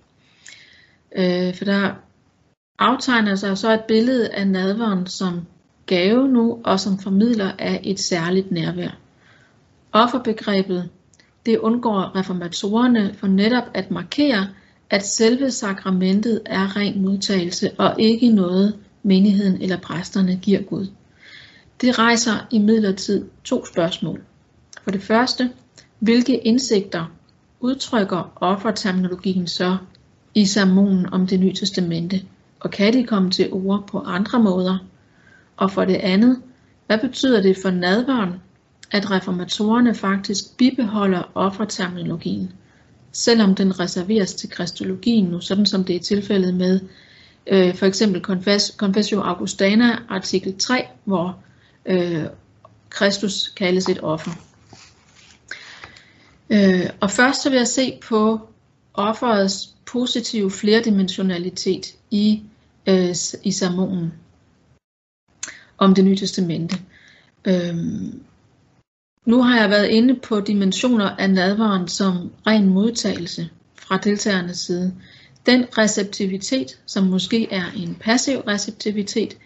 Øh, 1.15 1.55
for 1.55 1.65
der 1.65 1.93
aftegner 2.79 3.35
sig 3.35 3.57
så 3.57 3.73
et 3.73 3.83
billede 3.87 4.29
af 4.29 4.47
nadveren 4.47 5.07
som 5.07 5.41
gave 5.85 6.27
nu, 6.27 6.61
og 6.63 6.79
som 6.79 6.99
formidler 6.99 7.51
af 7.59 7.81
et 7.83 7.99
særligt 7.99 8.51
nærvær. 8.51 9.02
Offerbegrebet, 9.93 10.89
det 11.45 11.57
undgår 11.57 12.15
reformatorerne 12.15 13.13
for 13.13 13.27
netop 13.27 13.63
at 13.73 13.91
markere, 13.91 14.47
at 14.89 15.05
selve 15.05 15.51
sakramentet 15.51 16.41
er 16.45 16.75
ren 16.75 17.01
modtagelse 17.01 17.71
og 17.77 17.95
ikke 17.99 18.29
noget 18.29 18.75
menigheden 19.03 19.61
eller 19.61 19.77
præsterne 19.77 20.39
giver 20.41 20.61
Gud. 20.61 20.87
Det 21.81 21.99
rejser 21.99 22.33
imidlertid 22.51 23.25
to 23.43 23.65
spørgsmål. 23.65 24.21
For 24.83 24.91
det 24.91 25.01
første, 25.03 25.51
hvilke 25.99 26.37
indsigter 26.37 27.05
udtrykker 27.59 28.33
offerterminologien 28.35 29.47
så 29.47 29.77
i 30.35 30.45
sermonen 30.45 31.13
om 31.13 31.27
det 31.27 31.39
nye 31.39 31.53
testamente, 31.53 32.21
og 32.59 32.71
kan 32.71 32.93
de 32.93 33.03
komme 33.03 33.31
til 33.31 33.49
ord 33.51 33.87
på 33.87 33.99
andre 33.99 34.39
måder? 34.39 34.77
Og 35.57 35.71
for 35.71 35.85
det 35.85 35.95
andet, 35.95 36.41
hvad 36.87 36.97
betyder 36.97 37.41
det 37.41 37.57
for 37.61 37.71
nadvaren, 37.71 38.33
at 38.93 39.11
reformatorerne 39.11 39.95
faktisk 39.95 40.57
bibeholder 40.57 41.31
offerterminologien, 41.35 42.51
selvom 43.11 43.55
den 43.55 43.79
reserveres 43.79 44.33
til 44.33 44.49
kristologien 44.49 45.25
nu, 45.25 45.41
sådan 45.41 45.65
som 45.65 45.83
det 45.83 45.95
er 45.95 45.99
tilfældet 45.99 46.53
med 46.53 46.79
øh, 47.47 47.75
for 47.75 47.85
eksempel 47.85 48.21
Confessio 48.77 49.21
Augustana 49.21 49.99
artikel 50.09 50.57
3, 50.57 50.85
hvor 51.05 51.37
øh, 51.85 52.23
Kristus 52.89 53.47
kaldes 53.47 53.89
et 53.89 53.99
offer. 54.03 54.31
Øh, 56.49 56.89
og 56.99 57.11
først 57.11 57.43
så 57.43 57.49
vil 57.49 57.57
jeg 57.57 57.67
se 57.67 57.99
på 58.09 58.39
offerets 58.93 59.75
positive 59.85 60.51
flerdimensionalitet 60.51 61.95
i, 62.11 62.41
øh, 62.87 63.15
i 63.43 63.51
sermonen 63.51 64.13
om 65.77 65.95
det 65.95 66.05
nye 66.05 66.15
testamente. 66.15 66.77
Øhm, 67.45 68.23
nu 69.25 69.41
har 69.41 69.59
jeg 69.59 69.69
været 69.69 69.87
inde 69.87 70.15
på 70.15 70.39
dimensioner 70.39 71.09
af 71.09 71.29
nadvaren 71.29 71.87
som 71.87 72.31
ren 72.47 72.69
modtagelse 72.69 73.49
fra 73.75 73.97
deltagernes 73.97 74.57
side. 74.57 74.93
Den 75.45 75.65
receptivitet, 75.77 76.79
som 76.85 77.03
måske 77.03 77.47
er 77.51 77.63
en 77.75 77.95
passiv 77.99 78.37
receptivitet, 78.37 79.37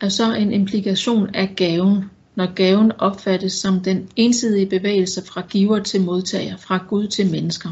er 0.00 0.08
så 0.08 0.34
en 0.34 0.52
implikation 0.52 1.34
af 1.34 1.52
gaven, 1.56 2.04
når 2.34 2.54
gaven 2.54 2.92
opfattes 2.98 3.52
som 3.52 3.80
den 3.80 4.08
ensidige 4.16 4.66
bevægelse 4.66 5.22
fra 5.26 5.42
giver 5.50 5.78
til 5.78 6.00
modtager, 6.00 6.56
fra 6.56 6.84
Gud 6.88 7.06
til 7.06 7.30
mennesker. 7.30 7.70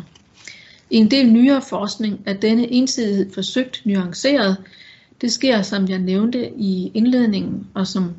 I 0.90 0.96
en 0.96 1.10
del 1.10 1.32
nyere 1.32 1.62
forskning 1.62 2.20
er 2.26 2.32
denne 2.32 2.72
ensidighed 2.72 3.32
forsøgt 3.32 3.82
nuanceret. 3.84 4.56
Det 5.20 5.32
sker, 5.32 5.62
som 5.62 5.88
jeg 5.88 5.98
nævnte 5.98 6.50
i 6.56 6.90
indledningen, 6.94 7.66
og 7.74 7.86
som 7.86 8.14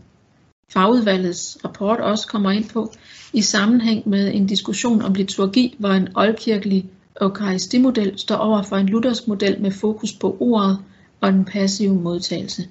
fagudvalgets 0.73 1.57
rapport 1.65 1.99
også 1.99 2.27
kommer 2.27 2.51
ind 2.51 2.69
på, 2.69 2.93
i 3.33 3.41
sammenhæng 3.41 4.09
med 4.09 4.33
en 4.33 4.47
diskussion 4.47 5.01
om 5.01 5.13
liturgi, 5.13 5.75
hvor 5.79 5.89
en 5.89 6.07
oldkirkelig 6.15 6.89
eukaristimodel 7.21 8.19
står 8.19 8.35
over 8.35 8.61
for 8.61 8.75
en 8.77 8.85
luthersk 8.85 9.27
model 9.27 9.61
med 9.61 9.71
fokus 9.71 10.13
på 10.13 10.37
ordet 10.39 10.77
og 11.21 11.33
den 11.33 11.45
passive 11.45 11.95
modtagelse. 11.95 12.67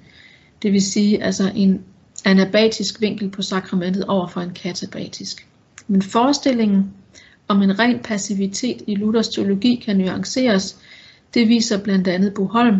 Det 0.61 0.73
vil 0.73 0.81
sige 0.81 1.23
altså 1.23 1.51
en 1.55 1.81
anabatisk 2.25 3.01
vinkel 3.01 3.29
på 3.29 3.41
sakramentet 3.41 4.05
over 4.05 4.27
for 4.27 4.41
en 4.41 4.53
katabatisk. 4.53 5.47
Men 5.87 6.01
forestillingen 6.01 6.93
om 7.47 7.61
en 7.61 7.79
ren 7.79 7.99
passivitet 7.99 8.81
i 8.87 8.95
Luthers 8.95 9.29
teologi 9.29 9.81
kan 9.85 9.97
nuanceres, 9.97 10.77
det 11.33 11.47
viser 11.47 11.83
blandt 11.83 12.07
andet 12.07 12.33
Boholm. 12.33 12.79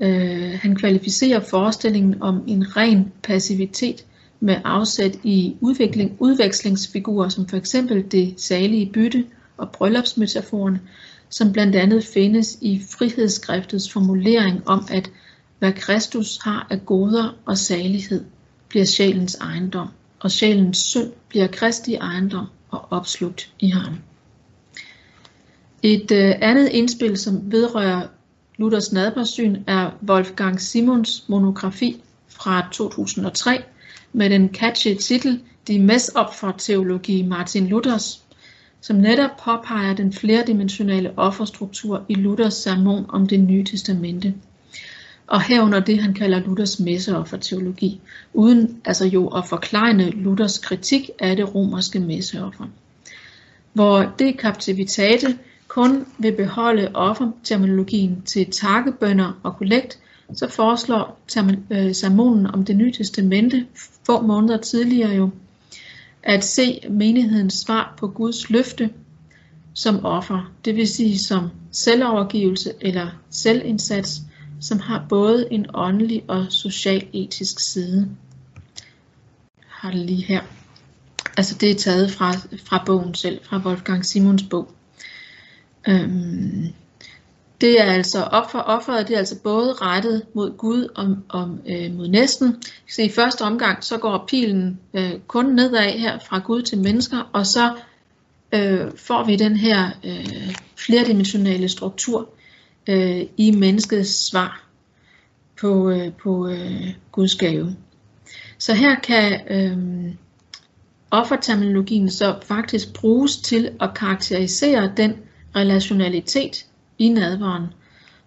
Øh, 0.00 0.58
han 0.62 0.76
kvalificerer 0.76 1.40
forestillingen 1.40 2.22
om 2.22 2.44
en 2.46 2.76
ren 2.76 3.12
passivitet 3.22 4.04
med 4.42 4.56
afsæt 4.64 5.18
i 5.22 5.56
udvikling, 5.60 6.16
udvekslingsfigurer 6.18 7.28
som 7.28 7.48
for 7.48 7.56
eksempel 7.56 8.04
det 8.10 8.34
salige 8.40 8.90
bytte 8.92 9.24
og 9.56 9.70
bryllupsmetaforen, 9.70 10.78
som 11.28 11.52
blandt 11.52 11.76
andet 11.76 12.04
findes 12.04 12.58
i 12.60 12.82
frihedsskriftets 12.90 13.92
formulering 13.92 14.68
om, 14.68 14.86
at 14.90 15.10
hvad 15.58 15.72
Kristus 15.72 16.38
har 16.42 16.66
af 16.70 16.86
goder 16.86 17.36
og 17.46 17.58
salighed, 17.58 18.24
bliver 18.68 18.84
sjælens 18.84 19.34
ejendom, 19.34 19.88
og 20.20 20.30
sjælens 20.30 20.78
synd 20.78 21.12
bliver 21.28 21.46
Kristi 21.46 21.94
ejendom 21.94 22.46
og 22.70 22.86
opslugt 22.90 23.52
i 23.58 23.68
ham. 23.68 23.94
Et 25.82 26.10
øh, 26.10 26.34
andet 26.40 26.68
indspil, 26.68 27.16
som 27.16 27.52
vedrører 27.52 28.06
Luthers 28.56 28.92
nadbersyn, 28.92 29.62
er 29.66 29.90
Wolfgang 30.08 30.60
Simons 30.60 31.24
monografi 31.28 32.02
fra 32.28 32.68
2003 32.72 33.62
med 34.12 34.30
den 34.30 34.48
catchy 34.54 34.94
titel 34.94 35.40
De 35.68 35.78
Messopfer-teologi 35.78 37.22
Martin 37.22 37.66
Luthers, 37.66 38.22
som 38.80 38.96
netop 38.96 39.30
påpeger 39.44 39.94
den 39.94 40.12
flerdimensionale 40.12 41.12
offerstruktur 41.16 42.04
i 42.08 42.14
Luthers 42.14 42.54
sermon 42.54 43.06
om 43.08 43.26
det 43.26 43.40
nye 43.40 43.64
testamente 43.64 44.34
og 45.32 45.42
herunder 45.42 45.80
det 45.80 46.02
han 46.02 46.14
kalder 46.14 46.40
Luthers 46.40 46.80
messeoffer-teologi, 46.80 48.00
uden 48.32 48.80
altså 48.84 49.06
jo 49.06 49.26
at 49.28 49.46
forklejne 49.46 50.10
Luthers 50.10 50.58
kritik 50.58 51.10
af 51.18 51.36
det 51.36 51.54
romerske 51.54 52.00
messeoffer. 52.00 52.64
Hvor 53.72 54.12
det 54.18 54.38
kaptivitate 54.38 55.38
kun 55.68 56.06
vil 56.18 56.32
beholde 56.32 56.90
offerterminologien 56.94 58.22
til 58.22 58.50
takkebønder 58.50 59.40
og 59.42 59.56
kollekt, 59.56 59.98
så 60.34 60.48
foreslår 60.48 61.18
sermonen 61.92 62.46
øh, 62.46 62.52
om 62.54 62.64
det 62.64 62.76
nye 62.76 62.92
testamente 62.92 63.66
få 64.06 64.20
måneder 64.20 64.56
tidligere 64.56 65.10
jo, 65.10 65.30
at 66.22 66.44
se 66.44 66.80
menighedens 66.90 67.54
svar 67.54 67.94
på 67.98 68.08
Guds 68.08 68.50
løfte 68.50 68.90
som 69.74 70.04
offer, 70.04 70.52
det 70.64 70.76
vil 70.76 70.88
sige 70.88 71.18
som 71.18 71.50
selvovergivelse 71.70 72.72
eller 72.80 73.08
selvindsats, 73.30 74.20
som 74.60 74.80
har 74.80 75.06
både 75.08 75.52
en 75.52 75.66
åndelig 75.74 76.22
og 76.28 76.46
social-etisk 76.50 77.72
side. 77.72 78.08
Jeg 79.58 79.68
har 79.68 79.90
det 79.90 80.00
lige 80.00 80.24
her. 80.24 80.42
Altså 81.36 81.56
det 81.60 81.70
er 81.70 81.74
taget 81.74 82.10
fra, 82.10 82.32
fra 82.64 82.82
bogen 82.86 83.14
selv, 83.14 83.40
fra 83.44 83.62
Wolfgang 83.64 84.06
Simons 84.06 84.42
bog. 84.42 84.72
Øhm, 85.88 86.66
det 87.62 87.80
er 87.80 87.84
altså 87.84 88.22
op 88.22 88.50
for 88.50 88.58
offeret, 88.58 89.08
det 89.08 89.14
er 89.14 89.18
altså 89.18 89.38
både 89.42 89.72
rettet 89.72 90.22
mod 90.34 90.56
Gud 90.56 90.88
og, 90.94 91.16
og 91.28 91.58
øh, 91.66 91.94
mod 91.94 92.08
næsten. 92.08 92.62
Så 92.90 93.02
i 93.02 93.08
første 93.08 93.42
omgang, 93.42 93.84
så 93.84 93.98
går 93.98 94.24
pilen 94.28 94.80
øh, 94.94 95.12
kun 95.26 95.44
nedad 95.44 95.90
her 95.90 96.18
fra 96.18 96.38
Gud 96.38 96.62
til 96.62 96.78
mennesker, 96.78 97.30
og 97.32 97.46
så 97.46 97.74
øh, 98.52 98.90
får 98.96 99.24
vi 99.24 99.36
den 99.36 99.56
her 99.56 99.90
øh, 100.04 100.54
flerdimensionale 100.76 101.68
struktur, 101.68 102.28
øh, 102.86 103.22
i 103.36 103.50
menneskets 103.50 104.26
svar 104.26 104.64
på, 105.60 105.90
øh, 105.90 106.12
på 106.12 106.48
øh, 106.48 106.94
Guds 107.12 107.36
gave. 107.36 107.76
Så 108.58 108.74
her 108.74 108.94
kan 108.94 109.40
øh, 109.50 110.14
offerterminologien 111.10 112.10
så 112.10 112.36
faktisk 112.42 112.92
bruges 112.92 113.36
til 113.36 113.70
at 113.80 113.90
karakterisere 113.94 114.92
den 114.96 115.12
relationalitet 115.56 116.66
i 117.02 117.08
nadveren, 117.08 117.66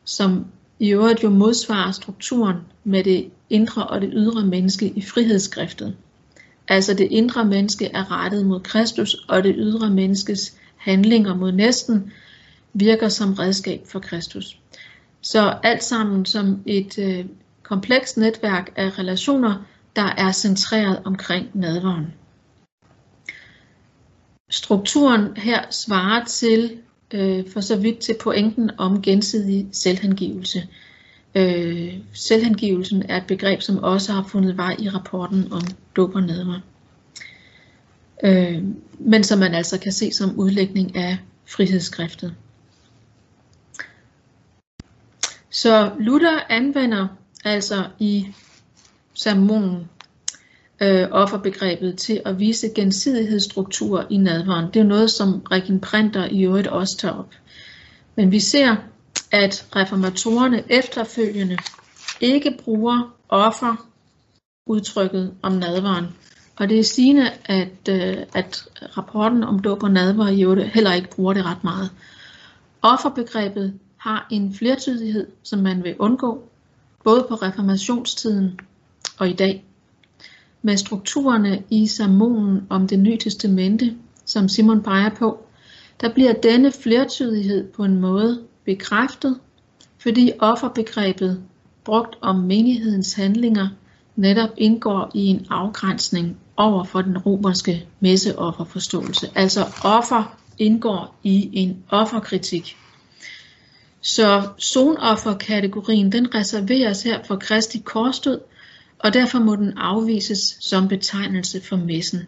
som 0.04 0.46
i 0.80 0.90
øvrigt 0.90 1.24
jo 1.24 1.30
modsvarer 1.30 1.92
strukturen 1.92 2.58
med 2.84 3.04
det 3.04 3.30
indre 3.50 3.88
og 3.88 4.02
det 4.02 4.10
ydre 4.14 4.46
menneske 4.46 4.88
i 4.96 5.02
frihedsskriftet. 5.02 5.96
Altså 6.68 6.94
det 6.94 7.08
indre 7.12 7.46
menneske 7.46 7.86
er 7.86 8.12
rettet 8.12 8.46
mod 8.46 8.60
Kristus, 8.60 9.14
og 9.28 9.44
det 9.44 9.56
ydre 9.58 9.90
menneskes 9.90 10.58
handlinger 10.78 11.36
mod 11.36 11.52
næsten 11.52 12.12
virker 12.74 13.10
som 13.10 13.34
redskab 13.34 13.82
for 13.88 14.00
Kristus. 14.00 14.60
Så 15.22 15.58
alt 15.64 15.84
sammen 15.84 16.26
som 16.26 16.64
et 16.66 17.00
øh, 17.00 17.26
komplekst 17.64 18.18
netværk 18.18 18.74
af 18.76 19.00
relationer, 19.00 19.66
der 19.96 20.10
er 20.18 20.32
centreret 20.32 21.02
omkring 21.06 21.50
nadveren. 21.54 22.14
Strukturen 24.50 25.38
her 25.38 25.64
svarer 25.72 26.24
til 26.24 26.78
øh, 27.14 27.50
for 27.54 27.62
så 27.62 27.78
vidt 27.78 28.00
til 28.00 28.16
pointen 28.22 28.72
om 28.78 29.02
gensidig 29.02 29.68
selvhengivelse. 29.72 30.68
Øh, 31.36 31.94
selvhengivelsen 32.14 33.04
er 33.10 33.18
et 33.18 33.28
begreb, 33.28 33.62
som 33.62 33.78
også 33.78 34.14
har 34.14 34.24
fundet 34.24 34.58
vej 34.58 34.76
i 34.80 34.90
rapporten 34.90 35.52
om 35.52 35.62
dåb 35.96 36.16
og 36.16 36.22
nadver. 36.22 36.60
Øh, 38.24 38.64
men 39.00 39.24
som 39.24 39.40
man 39.40 39.56
altså 39.56 39.80
kan 39.80 39.92
se 39.92 40.12
som 40.12 40.40
udlægning 40.40 40.96
af 40.96 41.18
frihedsskriftet. 41.46 42.36
Så 45.50 45.92
Luther 46.00 46.40
anvender 46.50 47.08
altså 47.46 47.88
i 48.00 48.28
sermonen 49.14 49.90
øh, 50.82 51.08
offerbegrebet 51.12 51.98
til 51.98 52.22
at 52.26 52.40
vise 52.40 52.70
gensidighedsstrukturer 52.76 54.04
i 54.10 54.18
nadveren. 54.18 54.74
Det 54.74 54.80
er 54.80 54.84
noget, 54.84 55.12
som 55.12 55.42
Regin 55.52 55.80
Printer 55.80 56.28
i 56.32 56.44
øvrigt 56.44 56.68
også 56.68 56.98
tager 56.98 57.14
op. 57.14 57.34
Men 58.16 58.32
vi 58.32 58.40
ser, 58.40 58.76
at 59.32 59.68
reformatorerne 59.76 60.64
efterfølgende 60.70 61.58
ikke 62.22 62.58
bruger 62.64 63.16
offer 63.30 63.88
udtrykket 64.68 65.34
om 65.42 65.52
nadveren. 65.52 66.06
Og 66.56 66.70
det 66.70 66.80
er 66.80 66.84
sigende, 66.84 67.32
at, 67.46 67.90
øh, 67.90 68.18
at 68.34 68.68
rapporten 68.98 69.44
om 69.44 69.60
dåb 69.60 69.84
og 69.84 69.92
nadver 69.92 70.28
i 70.28 70.44
øvrigt 70.44 70.70
heller 70.70 70.94
ikke 70.94 71.10
bruger 71.10 71.34
det 71.34 71.46
ret 71.46 71.64
meget. 71.64 71.90
Offerbegrebet 72.82 73.80
har 73.98 74.28
en 74.32 74.54
flertydighed, 74.54 75.28
som 75.44 75.60
man 75.60 75.84
vil 75.84 75.96
undgå, 76.00 76.50
både 77.04 77.26
på 77.30 77.36
reformationstiden 77.36 78.60
og 79.20 79.30
i 79.30 79.34
dag. 79.34 79.66
Med 80.66 80.78
strukturerne 80.78 81.64
i 81.70 81.88
sermonen 81.88 82.68
om 82.70 82.88
det 82.88 83.00
nye 83.00 83.18
testamente, 83.18 83.96
som 84.26 84.50
Simon 84.50 84.84
peger 84.84 85.10
på, 85.10 85.46
der 86.02 86.14
bliver 86.14 86.34
denne 86.34 86.72
flertydighed 86.72 87.68
på 87.68 87.84
en 87.84 88.00
måde 88.00 88.42
bekræftet, 88.66 89.40
fordi 89.98 90.32
offerbegrebet 90.40 91.44
brugt 91.84 92.16
om 92.22 92.36
menighedens 92.36 93.14
handlinger 93.14 93.68
netop 94.16 94.50
indgår 94.58 95.12
i 95.14 95.26
en 95.26 95.46
afgrænsning 95.50 96.38
over 96.58 96.84
for 96.84 97.02
den 97.02 97.18
romerske 97.18 97.86
messeofferforståelse. 98.00 99.30
Altså 99.36 99.66
offer 99.84 100.38
indgår 100.58 101.16
i 101.24 101.50
en 101.54 101.84
offerkritik. 101.90 102.76
Så 104.02 104.44
zonofferkategorien 104.62 106.12
den 106.12 106.36
reserveres 106.36 107.04
her 107.04 107.24
for 107.24 107.36
Kristi 107.36 107.78
korsdød, 107.78 108.40
og 109.00 109.14
derfor 109.14 109.40
må 109.40 109.56
den 109.56 109.74
afvises 109.78 110.58
som 110.62 110.88
betegnelse 110.88 111.62
for 111.62 111.76
messen. 111.76 112.28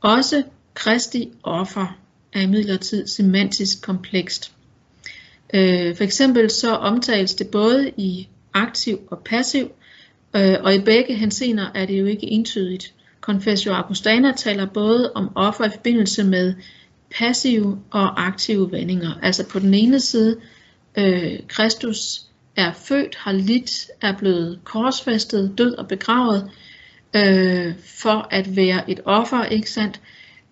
Også 0.00 0.42
Kristi 0.74 1.32
offer 1.42 1.98
er 2.32 2.40
imidlertid 2.40 3.06
semantisk 3.06 3.82
komplekst. 3.82 4.52
Øh, 5.54 5.96
for 5.96 6.04
eksempel 6.04 6.50
så 6.50 6.74
omtales 6.74 7.34
det 7.34 7.48
både 7.48 7.90
i 7.96 8.28
aktiv 8.54 8.98
og 9.10 9.18
passiv, 9.24 9.70
øh, 10.36 10.56
og 10.60 10.74
i 10.74 10.80
begge 10.80 11.14
hensener 11.14 11.70
er 11.74 11.86
det 11.86 12.00
jo 12.00 12.06
ikke 12.06 12.26
entydigt. 12.26 12.94
Confessio 13.20 13.72
Augustana 13.72 14.32
taler 14.32 14.66
både 14.66 15.12
om 15.14 15.30
offer 15.34 15.64
i 15.64 15.70
forbindelse 15.70 16.24
med 16.24 16.54
passive 17.18 17.80
og 17.90 18.26
aktive 18.26 18.72
vendinger. 18.72 19.18
Altså 19.22 19.46
på 19.48 19.58
den 19.58 19.74
ene 19.74 20.00
side, 20.00 20.36
øh, 20.98 21.38
Kristus 21.48 22.22
er 22.56 22.72
født, 22.72 23.16
har 23.16 23.32
lidt, 23.32 23.70
er 24.00 24.16
blevet 24.18 24.60
korsfæstet, 24.64 25.58
død 25.58 25.74
og 25.74 25.88
begravet, 25.88 26.50
øh, 27.16 27.74
for 27.84 28.28
at 28.30 28.56
være 28.56 28.90
et 28.90 29.00
offer, 29.04 29.44
ikke 29.44 29.70
sandt? 29.70 30.00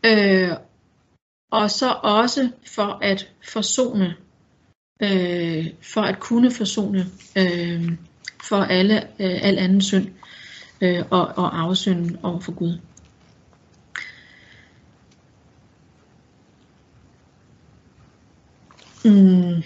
Øh, 0.06 0.50
og 1.50 1.70
så 1.70 1.94
også 2.02 2.50
for 2.66 2.98
at 3.02 3.28
forsone, 3.52 4.14
øh, 5.02 5.66
for 5.80 6.00
at 6.00 6.20
kunne 6.20 6.50
forsone 6.50 7.06
øh, 7.38 7.92
for 8.48 8.56
alle, 8.56 9.00
øh, 9.00 9.38
al 9.42 9.58
anden 9.58 9.80
synd 9.80 10.08
øh, 10.80 11.04
og, 11.10 11.26
og 11.26 11.60
afsynden 11.60 12.16
over 12.22 12.40
for 12.40 12.52
Gud. 12.52 12.78
Mm. 19.04 19.62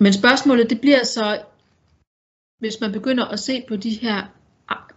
Men 0.00 0.12
spørgsmålet 0.12 0.70
det 0.70 0.80
bliver 0.80 1.04
så, 1.04 1.42
hvis 2.58 2.80
man 2.80 2.92
begynder 2.92 3.24
at 3.24 3.40
se 3.40 3.64
på 3.68 3.76
de 3.76 3.90
her 3.90 4.22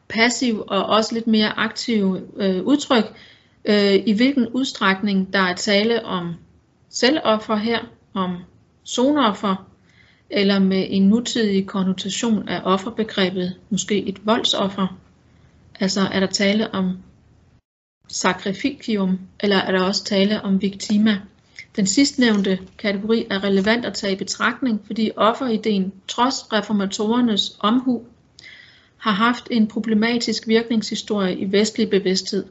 passive 0.07 0.69
og 0.69 0.85
også 0.85 1.13
lidt 1.13 1.27
mere 1.27 1.59
aktive 1.59 2.21
øh, 2.37 2.63
udtryk, 2.63 3.03
øh, 3.65 3.93
i 4.05 4.13
hvilken 4.13 4.47
udstrækning 4.47 5.33
der 5.33 5.39
er 5.39 5.55
tale 5.55 6.05
om 6.05 6.35
selvoffer 6.89 7.55
her, 7.55 7.79
om 8.13 8.37
zonoffer, 8.87 9.67
eller 10.29 10.59
med 10.59 10.87
en 10.89 11.09
nutidig 11.09 11.67
konnotation 11.67 12.49
af 12.49 12.61
offerbegrebet, 12.63 13.55
måske 13.69 14.07
et 14.07 14.25
voldsoffer. 14.25 14.97
Altså 15.79 16.01
er 16.01 16.19
der 16.19 16.27
tale 16.27 16.73
om 16.73 16.97
sacrificium, 18.07 19.19
eller 19.39 19.57
er 19.57 19.71
der 19.71 19.83
også 19.83 20.03
tale 20.03 20.41
om 20.41 20.61
victima? 20.61 21.21
Den 21.75 21.87
sidstnævnte 21.87 22.59
kategori 22.77 23.27
er 23.29 23.43
relevant 23.43 23.85
at 23.85 23.93
tage 23.93 24.13
i 24.13 24.15
betragtning, 24.15 24.81
fordi 24.85 25.11
offerideen, 25.15 25.93
trods 26.07 26.53
reformatorernes 26.53 27.57
omhu, 27.59 28.03
har 28.97 29.11
haft 29.11 29.47
en 29.51 29.67
problematisk 29.67 30.47
virkningshistorie 30.47 31.37
i 31.37 31.51
vestlig 31.51 31.89
bevidsthed, 31.89 32.45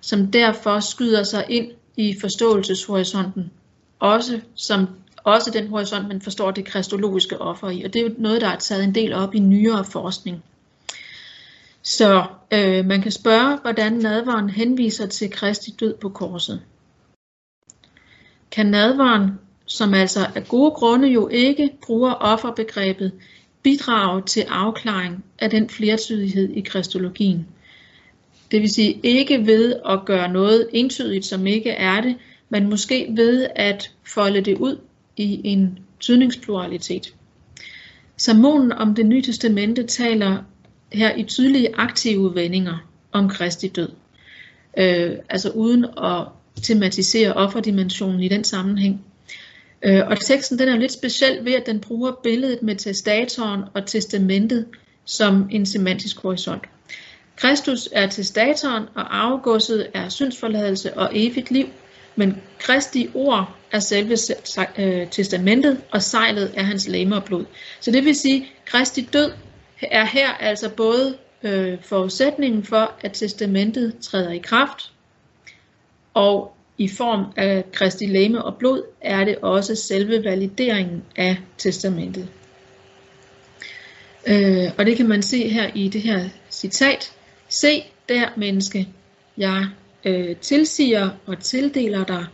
som 0.00 0.26
derfor 0.26 0.80
skyder 0.80 1.22
sig 1.22 1.44
ind 1.48 1.70
i 1.96 2.16
forståelseshorisonten, 2.20 3.50
også 3.98 4.40
som 4.54 4.86
også 5.24 5.50
den 5.50 5.68
horisont, 5.68 6.08
man 6.08 6.20
forstår 6.20 6.50
det 6.50 6.64
kristologiske 6.64 7.40
offer 7.40 7.70
i. 7.70 7.82
Og 7.82 7.92
det 7.92 8.00
er 8.00 8.06
jo 8.06 8.14
noget, 8.18 8.40
der 8.40 8.48
er 8.48 8.58
taget 8.58 8.84
en 8.84 8.94
del 8.94 9.12
op 9.12 9.34
i 9.34 9.38
nyere 9.38 9.84
forskning. 9.84 10.42
Så 11.82 12.24
øh, 12.52 12.86
man 12.86 13.02
kan 13.02 13.12
spørge, 13.12 13.58
hvordan 13.62 13.92
nadvaren 13.92 14.50
henviser 14.50 15.06
til 15.06 15.30
Kristi 15.30 15.70
død 15.80 15.94
på 15.94 16.08
korset. 16.08 16.60
Kan 18.50 18.66
nadvaren, 18.66 19.30
som 19.66 19.94
altså 19.94 20.26
af 20.34 20.48
gode 20.48 20.70
grunde 20.70 21.08
jo 21.08 21.28
ikke 21.28 21.70
bruger 21.86 22.12
offerbegrebet, 22.12 23.12
bidrage 23.62 24.22
til 24.22 24.40
afklaring 24.40 25.24
af 25.38 25.50
den 25.50 25.68
flertydighed 25.68 26.50
i 26.50 26.60
kristologien? 26.60 27.46
Det 28.50 28.60
vil 28.60 28.70
sige 28.70 29.00
ikke 29.02 29.46
ved 29.46 29.74
at 29.88 30.04
gøre 30.04 30.32
noget 30.32 30.68
entydigt, 30.72 31.26
som 31.26 31.46
ikke 31.46 31.70
er 31.70 32.00
det, 32.00 32.16
men 32.48 32.70
måske 32.70 33.06
ved 33.10 33.46
at 33.56 33.90
folde 34.04 34.40
det 34.40 34.58
ud 34.58 34.78
i 35.16 35.40
en 35.44 35.78
tydningspluralitet. 36.00 37.14
Sermonen 38.16 38.72
om 38.72 38.94
det 38.94 39.06
nye 39.06 39.22
testamente 39.22 39.82
taler 39.82 40.36
her 40.92 41.16
i 41.16 41.22
tydelige 41.22 41.76
aktive 41.76 42.34
vendinger 42.34 42.86
om 43.12 43.28
Kristi 43.28 43.68
død. 43.68 43.88
Øh, 44.78 45.12
altså 45.28 45.50
uden 45.50 45.84
at 45.84 46.24
tematisere 46.62 47.32
offerdimensionen 47.32 48.20
i 48.20 48.28
den 48.28 48.44
sammenhæng. 48.44 49.04
Øh, 49.82 50.06
og 50.06 50.20
teksten 50.20 50.58
den 50.58 50.68
er 50.68 50.76
lidt 50.76 50.92
speciel 50.92 51.44
ved, 51.44 51.52
at 51.52 51.66
den 51.66 51.80
bruger 51.80 52.12
billedet 52.22 52.62
med 52.62 52.76
testatoren 52.76 53.62
og 53.74 53.86
testamentet 53.86 54.66
som 55.04 55.48
en 55.50 55.66
semantisk 55.66 56.20
horisont. 56.22 56.62
Kristus 57.36 57.88
er 57.92 58.06
testatoren, 58.06 58.84
og 58.94 59.16
arvegodset 59.16 59.86
er 59.94 60.08
syndsforladelse 60.08 60.94
og 60.94 61.10
evigt 61.12 61.50
liv, 61.50 61.66
men 62.16 62.36
Kristi 62.58 63.08
ord 63.14 63.56
er 63.72 63.78
selve 63.78 64.16
øh, 64.78 65.10
testamentet, 65.10 65.80
og 65.90 66.02
sejlet 66.02 66.50
er 66.54 66.62
hans 66.62 66.88
læme 66.88 67.16
og 67.16 67.24
blod. 67.24 67.44
Så 67.80 67.90
det 67.90 68.04
vil 68.04 68.14
sige, 68.14 68.36
at 68.36 68.64
Kristi 68.64 69.08
død 69.12 69.30
er 69.82 70.04
her 70.04 70.28
altså 70.28 70.70
både 70.70 71.16
øh, 71.42 71.78
forudsætningen 71.82 72.64
for, 72.64 72.92
at 73.00 73.12
testamentet 73.12 73.98
træder 73.98 74.30
i 74.30 74.38
kraft, 74.38 74.92
og 76.20 76.52
i 76.78 76.88
form 76.88 77.24
af 77.36 77.64
Kristi 77.72 78.06
læme 78.06 78.44
og 78.44 78.56
blod 78.56 78.82
er 79.00 79.24
det 79.24 79.38
også 79.42 79.74
selve 79.74 80.24
valideringen 80.24 81.02
af 81.16 81.36
testamentet. 81.58 82.28
Øh, 84.26 84.70
og 84.78 84.86
det 84.86 84.96
kan 84.96 85.08
man 85.08 85.22
se 85.22 85.48
her 85.48 85.70
i 85.74 85.88
det 85.88 86.00
her 86.00 86.28
citat. 86.50 87.12
Se 87.48 87.84
der, 88.08 88.28
menneske, 88.36 88.88
jeg 89.36 89.66
øh, 90.04 90.36
tilsiger 90.36 91.10
og 91.26 91.38
tildeler 91.38 92.04
dig 92.04 92.26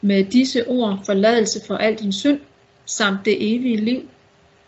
med 0.00 0.24
disse 0.24 0.66
ord 0.66 1.02
forladelse 1.06 1.60
for 1.66 1.74
al 1.74 1.94
din 1.94 2.12
synd, 2.12 2.40
samt 2.86 3.24
det 3.24 3.54
evige 3.54 3.76
liv, 3.76 4.08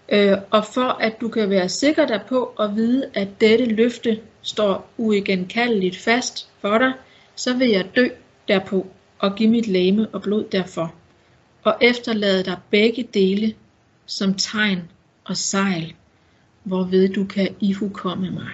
øh, 0.09 0.39
og 0.51 0.65
for 0.65 0.89
at 1.01 1.21
du 1.21 1.29
kan 1.29 1.51
være 1.51 1.69
sikker 1.69 2.07
derpå 2.07 2.53
og 2.57 2.77
vide, 2.77 3.11
at 3.15 3.29
dette 3.41 3.65
løfte 3.65 4.21
står 4.43 4.91
uigenkaldeligt 4.99 5.97
fast 5.97 6.49
for 6.61 6.79
dig, 6.79 6.93
så 7.37 7.57
vil 7.57 7.69
jeg 7.69 7.85
dø 7.97 8.09
derpå 8.49 8.87
og 9.19 9.37
give 9.37 9.51
mit 9.51 9.67
læme 9.67 10.09
og 10.09 10.23
blod 10.23 10.45
derfor, 10.53 10.95
og 11.63 11.77
efterlade 11.81 12.45
dig 12.45 12.59
begge 12.71 13.09
dele 13.15 13.55
som 14.07 14.35
tegn 14.35 14.83
og 15.25 15.37
sejl, 15.37 15.95
hvorved 16.63 17.09
du 17.09 17.25
kan 17.25 17.49
ihukomme 17.61 18.31
mig. 18.31 18.51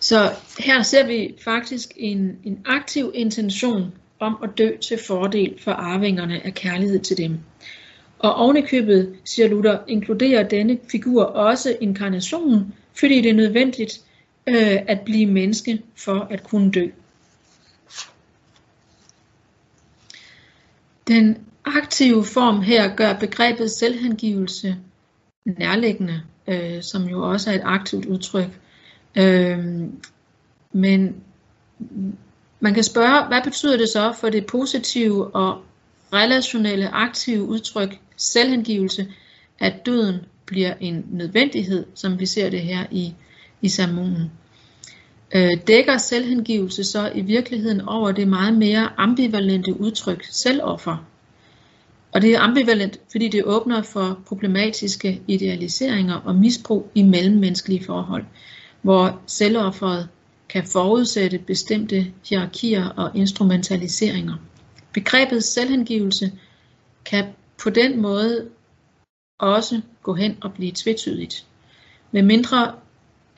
Så 0.00 0.32
her 0.58 0.82
ser 0.82 1.06
vi 1.06 1.34
faktisk 1.44 1.92
en, 1.96 2.38
en 2.44 2.60
aktiv 2.64 3.12
intention 3.14 3.92
om 4.18 4.38
at 4.42 4.50
dø 4.58 4.76
til 4.76 4.98
fordel 5.06 5.54
for 5.60 5.72
arvingerne 5.72 6.46
af 6.46 6.54
kærlighed 6.54 7.00
til 7.00 7.16
dem. 7.16 7.38
Og 8.18 8.34
ovenikøbet, 8.34 9.16
siger 9.24 9.48
Luther, 9.48 9.78
inkluderer 9.88 10.48
denne 10.48 10.78
figur 10.90 11.24
også 11.24 11.76
inkarnationen, 11.80 12.74
fordi 12.94 13.20
det 13.20 13.30
er 13.30 13.34
nødvendigt 13.34 14.00
øh, 14.46 14.78
at 14.86 15.00
blive 15.00 15.26
menneske 15.26 15.82
for 15.96 16.26
at 16.30 16.42
kunne 16.44 16.70
dø. 16.70 16.88
Den 21.08 21.36
aktive 21.64 22.24
form 22.24 22.62
her 22.62 22.96
gør 22.96 23.12
begrebet 23.12 23.70
selvhengivelse 23.70 24.76
nærliggende, 25.44 26.22
øh, 26.46 26.82
som 26.82 27.08
jo 27.08 27.30
også 27.30 27.50
er 27.50 27.54
et 27.54 27.62
aktivt 27.64 28.06
udtryk. 28.06 28.60
Øh, 29.16 29.58
men 30.72 31.16
man 32.60 32.74
kan 32.74 32.84
spørge, 32.84 33.26
hvad 33.26 33.42
betyder 33.44 33.76
det 33.76 33.88
så 33.88 34.14
for 34.20 34.28
det 34.28 34.46
positive 34.46 35.34
og 35.34 35.62
relationelle 36.12 36.88
aktive 36.88 37.42
udtryk 37.42 37.98
selvhengivelse, 38.16 39.12
at 39.58 39.86
døden 39.86 40.16
bliver 40.46 40.74
en 40.80 41.06
nødvendighed, 41.10 41.86
som 41.94 42.20
vi 42.20 42.26
ser 42.26 42.50
det 42.50 42.60
her 42.60 42.86
i, 42.90 43.14
i 43.62 43.68
salmonen. 43.68 44.30
Øh, 45.34 45.50
dækker 45.66 45.98
selvhengivelse 45.98 46.84
så 46.84 47.12
i 47.14 47.20
virkeligheden 47.20 47.80
over 47.80 48.12
det 48.12 48.28
meget 48.28 48.58
mere 48.58 48.90
ambivalente 48.96 49.80
udtryk 49.80 50.24
selvoffer. 50.30 51.04
Og 52.12 52.22
det 52.22 52.34
er 52.34 52.40
ambivalent, 52.40 53.00
fordi 53.10 53.28
det 53.28 53.44
åbner 53.44 53.82
for 53.82 54.20
problematiske 54.26 55.22
idealiseringer 55.26 56.14
og 56.14 56.34
misbrug 56.34 56.90
i 56.94 57.02
mellemmenneskelige 57.02 57.84
forhold, 57.84 58.24
hvor 58.82 59.20
selvofferet 59.26 60.08
kan 60.48 60.64
forudsætte 60.64 61.38
bestemte 61.38 62.12
hierarkier 62.28 62.88
og 62.88 63.10
instrumentaliseringer. 63.16 64.34
Begrebet 64.92 65.44
selvhengivelse 65.44 66.32
kan 67.04 67.24
på 67.62 67.70
den 67.70 68.02
måde 68.02 68.48
også 69.38 69.80
gå 70.02 70.14
hen 70.14 70.36
og 70.40 70.52
blive 70.52 70.72
tvetydigt, 70.74 71.46
med 72.12 72.22
mindre 72.22 72.72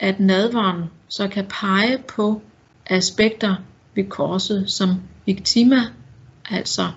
at 0.01 0.19
nadvaren 0.19 0.83
så 1.07 1.27
kan 1.27 1.45
pege 1.49 1.97
på 2.07 2.41
aspekter 2.85 3.55
ved 3.95 4.03
korset 4.03 4.71
som 4.71 4.89
victima 5.25 5.81
altså 6.49 6.91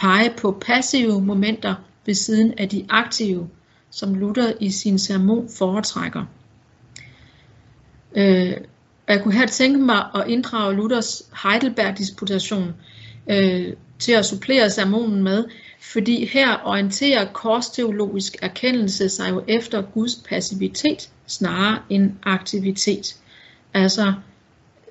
pege 0.00 0.34
på 0.38 0.58
passive 0.66 1.20
momenter 1.22 1.74
ved 2.06 2.14
siden 2.14 2.54
af 2.58 2.68
de 2.68 2.86
aktive, 2.88 3.48
som 3.90 4.14
Luther 4.14 4.52
i 4.60 4.70
sin 4.70 4.98
sermon 4.98 5.48
foretrækker. 5.58 6.24
Øh, 8.16 8.54
jeg 9.08 9.22
kunne 9.22 9.34
her 9.34 9.46
tænke 9.46 9.78
mig 9.78 10.04
at 10.14 10.24
inddrage 10.28 10.74
Luthers 10.74 11.22
Heidelberg-disputation 11.42 12.74
øh, 13.30 13.72
til 13.98 14.12
at 14.12 14.26
supplere 14.26 14.70
sermonen 14.70 15.22
med, 15.22 15.44
fordi 15.80 16.24
her 16.24 16.56
orienterer 16.64 17.32
korsteologisk 17.32 18.36
erkendelse 18.42 19.08
sig 19.08 19.30
jo 19.30 19.44
efter 19.48 19.82
Guds 19.82 20.14
passivitet 20.28 21.10
snarere 21.26 21.78
end 21.90 22.12
aktivitet. 22.22 23.16
Altså 23.74 24.12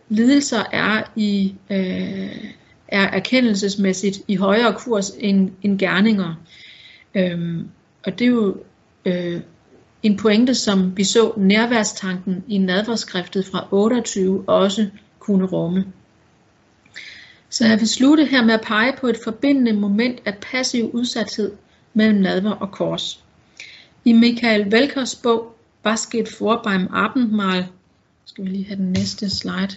lidelser 0.10 0.64
er 0.72 1.04
i 1.16 1.56
øh, 1.70 2.46
er 2.88 3.04
erkendelsesmæssigt 3.04 4.22
i 4.28 4.36
højere 4.36 4.74
kurs 4.74 5.10
end, 5.20 5.52
end 5.62 5.80
gerninger. 5.80 6.36
Øhm, 7.16 7.70
og 8.06 8.20
det 8.20 8.26
er 8.26 8.32
jo 8.32 8.58
øh, 9.06 9.42
en 10.04 10.18
pointe, 10.18 10.56
som 10.56 10.98
vi 10.98 11.04
så 11.04 11.34
nærværstanken 11.38 12.44
i 12.48 12.58
nadverskriftet 12.58 13.46
fra 13.46 13.68
28 13.72 14.44
også 14.48 14.88
kunne 15.20 15.46
rumme. 15.46 15.86
Så 17.56 17.66
jeg 17.66 17.80
vil 17.80 17.88
slutte 17.88 18.26
her 18.26 18.46
med 18.46 18.54
at 18.54 18.62
pege 18.62 18.94
på 18.98 19.08
et 19.08 19.18
forbindende 19.24 19.74
moment 19.74 20.20
af 20.26 20.38
passiv 20.52 20.90
udsathed 20.94 21.52
mellem 21.94 22.20
nadver 22.20 22.52
og 22.52 22.72
kors. 22.72 23.24
I 24.06 24.14
Michael 24.14 24.72
Velkers 24.72 25.16
bog, 25.16 25.58
Was 25.86 26.06
geht 26.06 26.42
vor 26.42 26.62
beim 26.64 26.88
Abendmahl, 26.94 27.66
skal 28.26 28.44
vi 28.44 28.50
lige 28.50 28.66
have 28.66 28.78
den 28.78 28.92
næste 28.92 29.30
slide, 29.30 29.76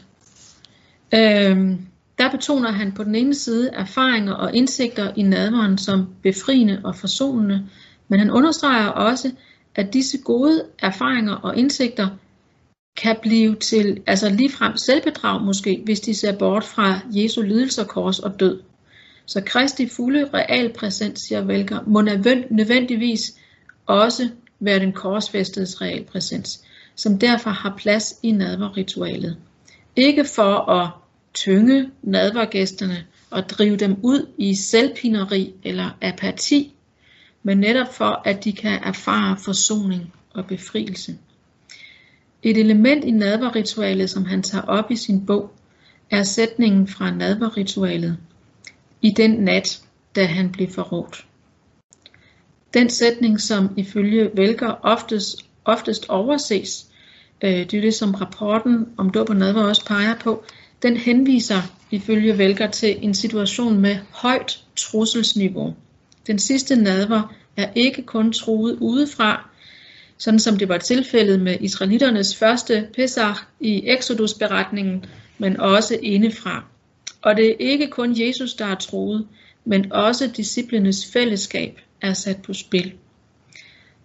øhm, 1.14 1.86
der 2.18 2.30
betoner 2.30 2.70
han 2.70 2.92
på 2.92 3.04
den 3.04 3.14
ene 3.14 3.34
side 3.34 3.70
erfaringer 3.72 4.32
og 4.32 4.54
indsigter 4.54 5.12
i 5.16 5.22
nadveren 5.22 5.78
som 5.78 6.06
befriende 6.22 6.80
og 6.84 6.96
forsonende, 6.96 7.66
men 8.08 8.18
han 8.18 8.30
understreger 8.30 8.88
også, 8.88 9.30
at 9.74 9.92
disse 9.92 10.18
gode 10.18 10.64
erfaringer 10.78 11.34
og 11.34 11.56
indsigter 11.56 12.08
kan 13.02 13.16
blive 13.22 13.54
til 13.54 14.02
altså 14.06 14.28
ligefrem 14.28 14.76
selvbedrag 14.76 15.42
måske, 15.42 15.82
hvis 15.84 16.00
de 16.00 16.14
ser 16.14 16.38
bort 16.38 16.64
fra 16.64 17.00
Jesu 17.10 17.42
lidelser, 17.42 17.84
kors 17.84 18.18
og 18.18 18.40
død. 18.40 18.60
Så 19.26 19.40
Kristi 19.46 19.88
fulde 19.88 20.30
realpræsens, 20.34 21.20
siger 21.20 21.40
Velker, 21.40 21.80
må 21.86 22.00
nødvendigvis 22.50 23.34
også 23.86 24.28
være 24.60 24.78
den 24.78 24.92
korsfæstedes 24.92 25.80
realpræsens, 25.80 26.64
som 26.94 27.18
derfor 27.18 27.50
har 27.50 27.74
plads 27.78 28.14
i 28.22 28.30
nadverritualet. 28.30 29.36
Ikke 29.96 30.24
for 30.24 30.70
at 30.70 30.90
tynge 31.34 31.90
nadvergæsterne 32.02 33.06
og 33.30 33.48
drive 33.48 33.76
dem 33.76 33.96
ud 34.02 34.26
i 34.38 34.54
selvpineri 34.54 35.54
eller 35.64 35.90
apati, 36.02 36.74
men 37.42 37.58
netop 37.58 37.94
for 37.94 38.22
at 38.24 38.44
de 38.44 38.52
kan 38.52 38.80
erfare 38.82 39.36
forsoning 39.44 40.12
og 40.34 40.46
befrielse. 40.46 41.18
Et 42.42 42.56
element 42.56 43.04
i 43.04 43.10
nadverritualet, 43.10 44.10
som 44.10 44.24
han 44.24 44.42
tager 44.42 44.64
op 44.64 44.90
i 44.90 44.96
sin 44.96 45.26
bog, 45.26 45.50
er 46.10 46.22
sætningen 46.22 46.88
fra 46.88 47.10
nadverritualet 47.10 48.16
i 49.02 49.10
den 49.10 49.30
nat, 49.30 49.82
da 50.16 50.24
han 50.24 50.52
blev 50.52 50.68
forrådt. 50.68 51.26
Den 52.74 52.90
sætning, 52.90 53.40
som 53.40 53.68
ifølge 53.76 54.30
Velker 54.34 54.74
oftest, 54.82 55.46
oftest 55.64 56.08
overses, 56.08 56.86
øh, 57.44 57.50
det 57.50 57.74
er 57.74 57.80
det, 57.80 57.94
som 57.94 58.14
rapporten 58.14 58.86
om 58.96 59.10
dåb 59.10 59.30
og 59.30 59.36
nadver 59.36 59.62
også 59.62 59.86
peger 59.86 60.14
på, 60.14 60.44
den 60.82 60.96
henviser 60.96 61.62
ifølge 61.90 62.38
Velker 62.38 62.70
til 62.70 63.04
en 63.04 63.14
situation 63.14 63.80
med 63.80 63.96
højt 64.10 64.64
trusselsniveau. 64.76 65.74
Den 66.26 66.38
sidste 66.38 66.76
nadver 66.76 67.34
er 67.56 67.70
ikke 67.74 68.02
kun 68.02 68.32
truet 68.32 68.78
udefra, 68.80 69.50
sådan 70.18 70.40
som 70.40 70.56
det 70.56 70.68
var 70.68 70.78
tilfældet 70.78 71.40
med 71.40 71.56
israelitternes 71.60 72.36
første 72.36 72.88
Pesach 72.94 73.40
i 73.60 73.82
Exodus-beretningen, 73.86 75.04
men 75.38 75.60
også 75.60 75.98
indefra. 76.02 76.64
Og 77.22 77.36
det 77.36 77.50
er 77.50 77.54
ikke 77.58 77.86
kun 77.86 78.20
Jesus, 78.20 78.54
der 78.54 78.64
er 78.64 78.74
troet, 78.74 79.26
men 79.64 79.92
også 79.92 80.30
disciplenes 80.36 81.12
fællesskab 81.12 81.80
er 82.00 82.12
sat 82.12 82.42
på 82.42 82.52
spil. 82.52 82.92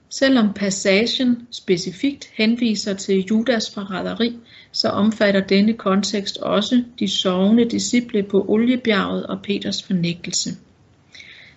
Selvom 0.09 0.53
passagen 0.53 1.47
specifikt 1.51 2.29
henviser 2.33 2.93
til 2.93 3.25
Judas 3.25 3.71
forræderi, 3.73 4.37
så 4.71 4.89
omfatter 4.89 5.41
denne 5.41 5.73
kontekst 5.73 6.37
også 6.37 6.83
de 6.99 7.07
sovende 7.07 7.69
disciple 7.69 8.23
på 8.23 8.45
Oliebjerget 8.47 9.27
og 9.27 9.41
Peters 9.43 9.83
fornægtelse. 9.83 10.49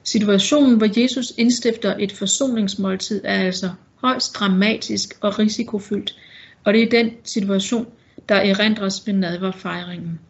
Situationen, 0.04 0.76
hvor 0.76 1.02
Jesus 1.02 1.32
indstifter 1.36 1.94
et 1.98 2.12
forsoningsmåltid, 2.12 3.20
er 3.24 3.44
altså 3.44 3.70
højst 4.00 4.34
dramatisk 4.34 5.18
og 5.20 5.38
risikofyldt, 5.38 6.16
og 6.64 6.72
det 6.72 6.82
er 6.82 7.02
den 7.02 7.10
situation, 7.24 7.86
der 8.28 8.34
erindres 8.34 9.06
ved 9.06 9.14
nadverfejringen. 9.14 10.20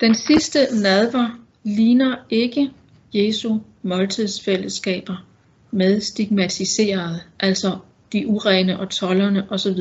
Den 0.00 0.14
sidste 0.14 0.58
nadver 0.82 1.38
ligner 1.64 2.16
ikke 2.30 2.70
Jesu 3.14 3.58
måltidsfællesskaber 3.82 5.26
med 5.70 6.00
stigmatiserede, 6.00 7.20
altså 7.40 7.78
de 8.12 8.26
urene 8.26 8.80
og 8.80 8.90
tollerne 8.90 9.46
osv. 9.50 9.78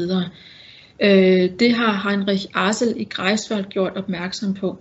Øh, 0.99 1.49
det 1.59 1.73
har 1.73 2.09
Heinrich 2.09 2.47
Arsel 2.53 2.93
i 2.97 3.03
Greifswald 3.03 3.65
gjort 3.65 3.97
opmærksom 3.97 4.53
på, 4.53 4.77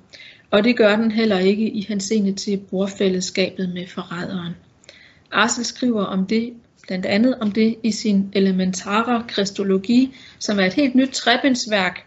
og 0.50 0.64
det 0.64 0.76
gør 0.76 0.96
den 0.96 1.10
heller 1.10 1.38
ikke 1.38 1.70
i 1.70 1.86
henseende 1.88 2.32
til 2.32 2.56
brorfællesskabet 2.70 3.68
med 3.68 3.86
forræderen. 3.86 4.52
Arsel 5.32 5.64
skriver 5.64 6.04
om 6.04 6.26
det 6.26 6.52
blandt 6.88 7.06
andet 7.06 7.34
om 7.40 7.52
det 7.52 7.76
i 7.82 7.90
sin 7.90 8.30
Elementara 8.32 9.24
Kristologi, 9.28 10.14
som 10.38 10.58
er 10.58 10.64
et 10.64 10.74
helt 10.74 10.94
nyt 10.94 11.08
trebindsværk, 11.08 12.06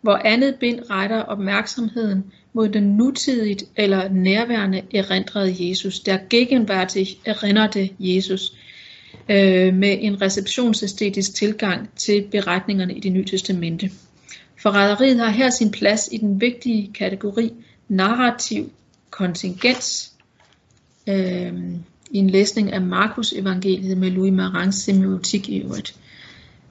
hvor 0.00 0.16
andet 0.16 0.54
bind 0.60 0.90
retter 0.90 1.22
opmærksomheden 1.22 2.24
mod 2.52 2.68
den 2.68 2.82
nutidigt 2.82 3.64
eller 3.76 4.08
nærværende 4.08 4.82
erindrede 4.94 5.68
Jesus, 5.68 6.00
der 6.00 6.18
gegenwärtig 6.30 7.18
erindrede 7.24 7.88
Jesus, 7.98 8.52
øh, 9.28 9.74
med 9.74 9.98
en 10.00 10.22
receptionsæstetisk 10.22 11.34
tilgang 11.34 11.88
til 11.96 12.24
beretningerne 12.30 12.94
i 12.94 13.00
det 13.00 13.12
nye 13.12 13.24
testamente. 13.24 13.90
Forræderiet 14.62 15.18
har 15.18 15.30
her 15.30 15.50
sin 15.50 15.70
plads 15.70 16.08
i 16.12 16.16
den 16.16 16.40
vigtige 16.40 16.92
kategori 16.92 17.52
narrativ 17.88 18.72
kontingens, 19.10 20.12
øh, 21.06 21.52
i 22.10 22.18
en 22.18 22.30
læsning 22.30 22.72
af 22.72 22.80
Markus 22.80 23.32
evangeliet 23.32 23.98
med 23.98 24.10
Louis 24.10 24.32
Marans 24.32 24.74
semiotik 24.74 25.48
i 25.48 25.58
øvrigt. 25.58 25.96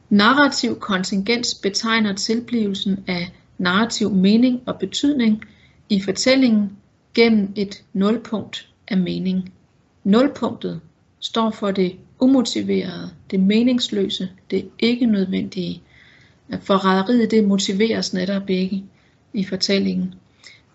Narrativ 0.10 0.80
kontingens 0.80 1.56
betegner 1.56 2.14
tilblivelsen 2.14 3.04
af 3.08 3.32
narrativ 3.58 4.12
mening 4.12 4.62
og 4.66 4.80
betydning 4.80 5.44
i 5.90 6.02
fortællingen 6.02 6.72
gennem 7.14 7.54
et 7.56 7.84
nulpunkt 7.94 8.70
af 8.88 8.98
mening. 8.98 9.54
Nulpunktet 10.04 10.82
står 11.20 11.52
for 11.52 11.72
det 11.72 11.96
umotiverede, 12.20 13.10
det 13.32 13.40
meningsløse, 13.40 14.30
det 14.52 14.70
ikke 14.80 15.06
nødvendige. 15.06 15.82
Forræderiet 16.62 17.32
det 17.32 17.44
motiveres 17.44 18.14
netop 18.14 18.50
ikke 18.50 18.84
i 19.34 19.44
fortællingen. 19.44 20.14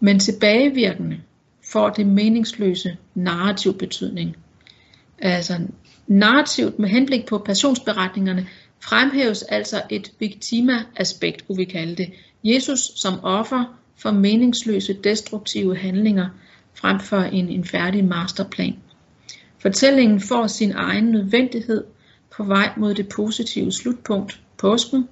Men 0.01 0.19
tilbagevirkende 0.19 1.21
får 1.73 1.89
det 1.89 2.07
meningsløse 2.07 2.97
narrativ 3.15 3.79
betydning. 3.79 4.37
Altså 5.21 5.61
narrativt 6.07 6.79
med 6.79 6.89
henblik 6.89 7.27
på 7.27 7.39
passionsberetningerne 7.39 8.47
fremhæves 8.81 9.43
altså 9.43 9.83
et 9.91 10.13
victima-aspekt, 10.19 11.47
kunne 11.47 11.57
vi 11.57 11.65
kalde 11.65 11.97
det. 11.97 12.13
Jesus 12.45 12.81
som 12.97 13.25
offer 13.25 13.79
for 13.97 14.11
meningsløse 14.11 14.93
destruktive 14.93 15.77
handlinger 15.77 16.29
frem 16.75 17.01
for 17.01 17.21
en, 17.21 17.49
en 17.49 17.65
færdig 17.65 18.05
masterplan. 18.05 18.77
Fortællingen 19.59 20.21
får 20.21 20.47
sin 20.47 20.73
egen 20.73 21.05
nødvendighed 21.05 21.85
på 22.37 22.45
vej 22.45 22.73
mod 22.77 22.95
det 22.95 23.09
positive 23.09 23.73
slutpunkt, 23.73 24.41
påsken, 24.59 25.09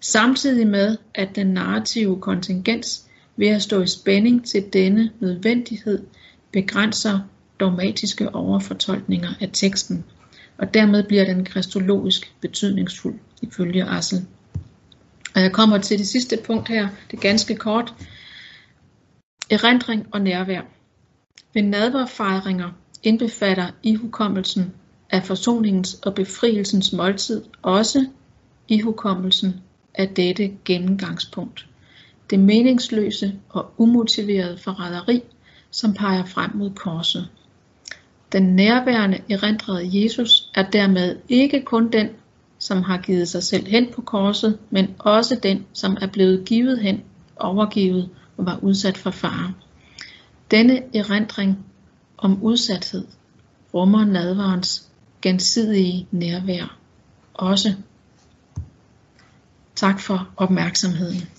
samtidig 0.00 0.66
med 0.66 0.96
at 1.14 1.36
den 1.36 1.46
narrative 1.46 2.20
kontingens 2.20 3.06
ved 3.36 3.48
at 3.48 3.62
stå 3.62 3.82
i 3.82 3.86
spænding 3.86 4.46
til 4.46 4.64
denne 4.72 5.10
nødvendighed 5.20 6.06
begrænser 6.52 7.20
dogmatiske 7.60 8.34
overfortolkninger 8.34 9.28
af 9.40 9.50
teksten, 9.52 10.04
og 10.58 10.74
dermed 10.74 11.02
bliver 11.02 11.24
den 11.24 11.44
kristologisk 11.44 12.32
betydningsfuld 12.40 13.18
ifølge 13.42 13.84
Assel. 13.84 14.26
Og 15.34 15.40
jeg 15.40 15.52
kommer 15.52 15.78
til 15.78 15.98
det 15.98 16.06
sidste 16.06 16.38
punkt 16.44 16.68
her, 16.68 16.88
det 17.10 17.16
er 17.16 17.20
ganske 17.20 17.54
kort. 17.54 17.94
Erindring 19.50 20.06
og 20.12 20.20
nærvær. 20.20 20.60
Ved 21.54 21.62
nadverfejringer 21.62 22.70
indbefatter 23.02 23.70
ihukommelsen 23.82 24.72
af 25.10 25.22
forsoningens 25.24 25.94
og 25.94 26.14
befrielsens 26.14 26.92
måltid 26.92 27.44
også 27.62 28.06
ihukommelsen 28.68 29.54
af 29.94 30.08
dette 30.08 30.52
gennemgangspunkt. 30.64 31.66
Det 32.30 32.38
meningsløse 32.38 33.34
og 33.48 33.72
umotiverede 33.76 34.58
forræderi 34.58 35.22
som 35.70 35.94
peger 35.94 36.24
frem 36.24 36.50
mod 36.54 36.70
korset. 36.70 37.28
Den 38.36 38.56
nærværende 38.56 39.18
erindrede 39.30 40.02
Jesus 40.02 40.50
er 40.54 40.70
dermed 40.70 41.16
ikke 41.28 41.62
kun 41.64 41.92
den, 41.92 42.08
som 42.58 42.82
har 42.82 42.98
givet 42.98 43.28
sig 43.28 43.42
selv 43.42 43.66
hen 43.66 43.92
på 43.94 44.02
korset, 44.02 44.58
men 44.70 44.94
også 44.98 45.34
den, 45.42 45.66
som 45.72 45.96
er 46.00 46.06
blevet 46.06 46.44
givet 46.44 46.78
hen, 46.78 47.02
overgivet 47.36 48.10
og 48.36 48.46
var 48.46 48.58
udsat 48.62 48.98
for 48.98 49.10
fare. 49.10 49.54
Denne 50.50 50.96
erindring 50.96 51.66
om 52.18 52.42
udsathed 52.42 53.06
rummer 53.74 54.04
nadvarens 54.04 54.88
gensidige 55.22 56.08
nærvær 56.10 56.78
også. 57.34 57.74
Tak 59.74 60.00
for 60.00 60.28
opmærksomheden. 60.36 61.35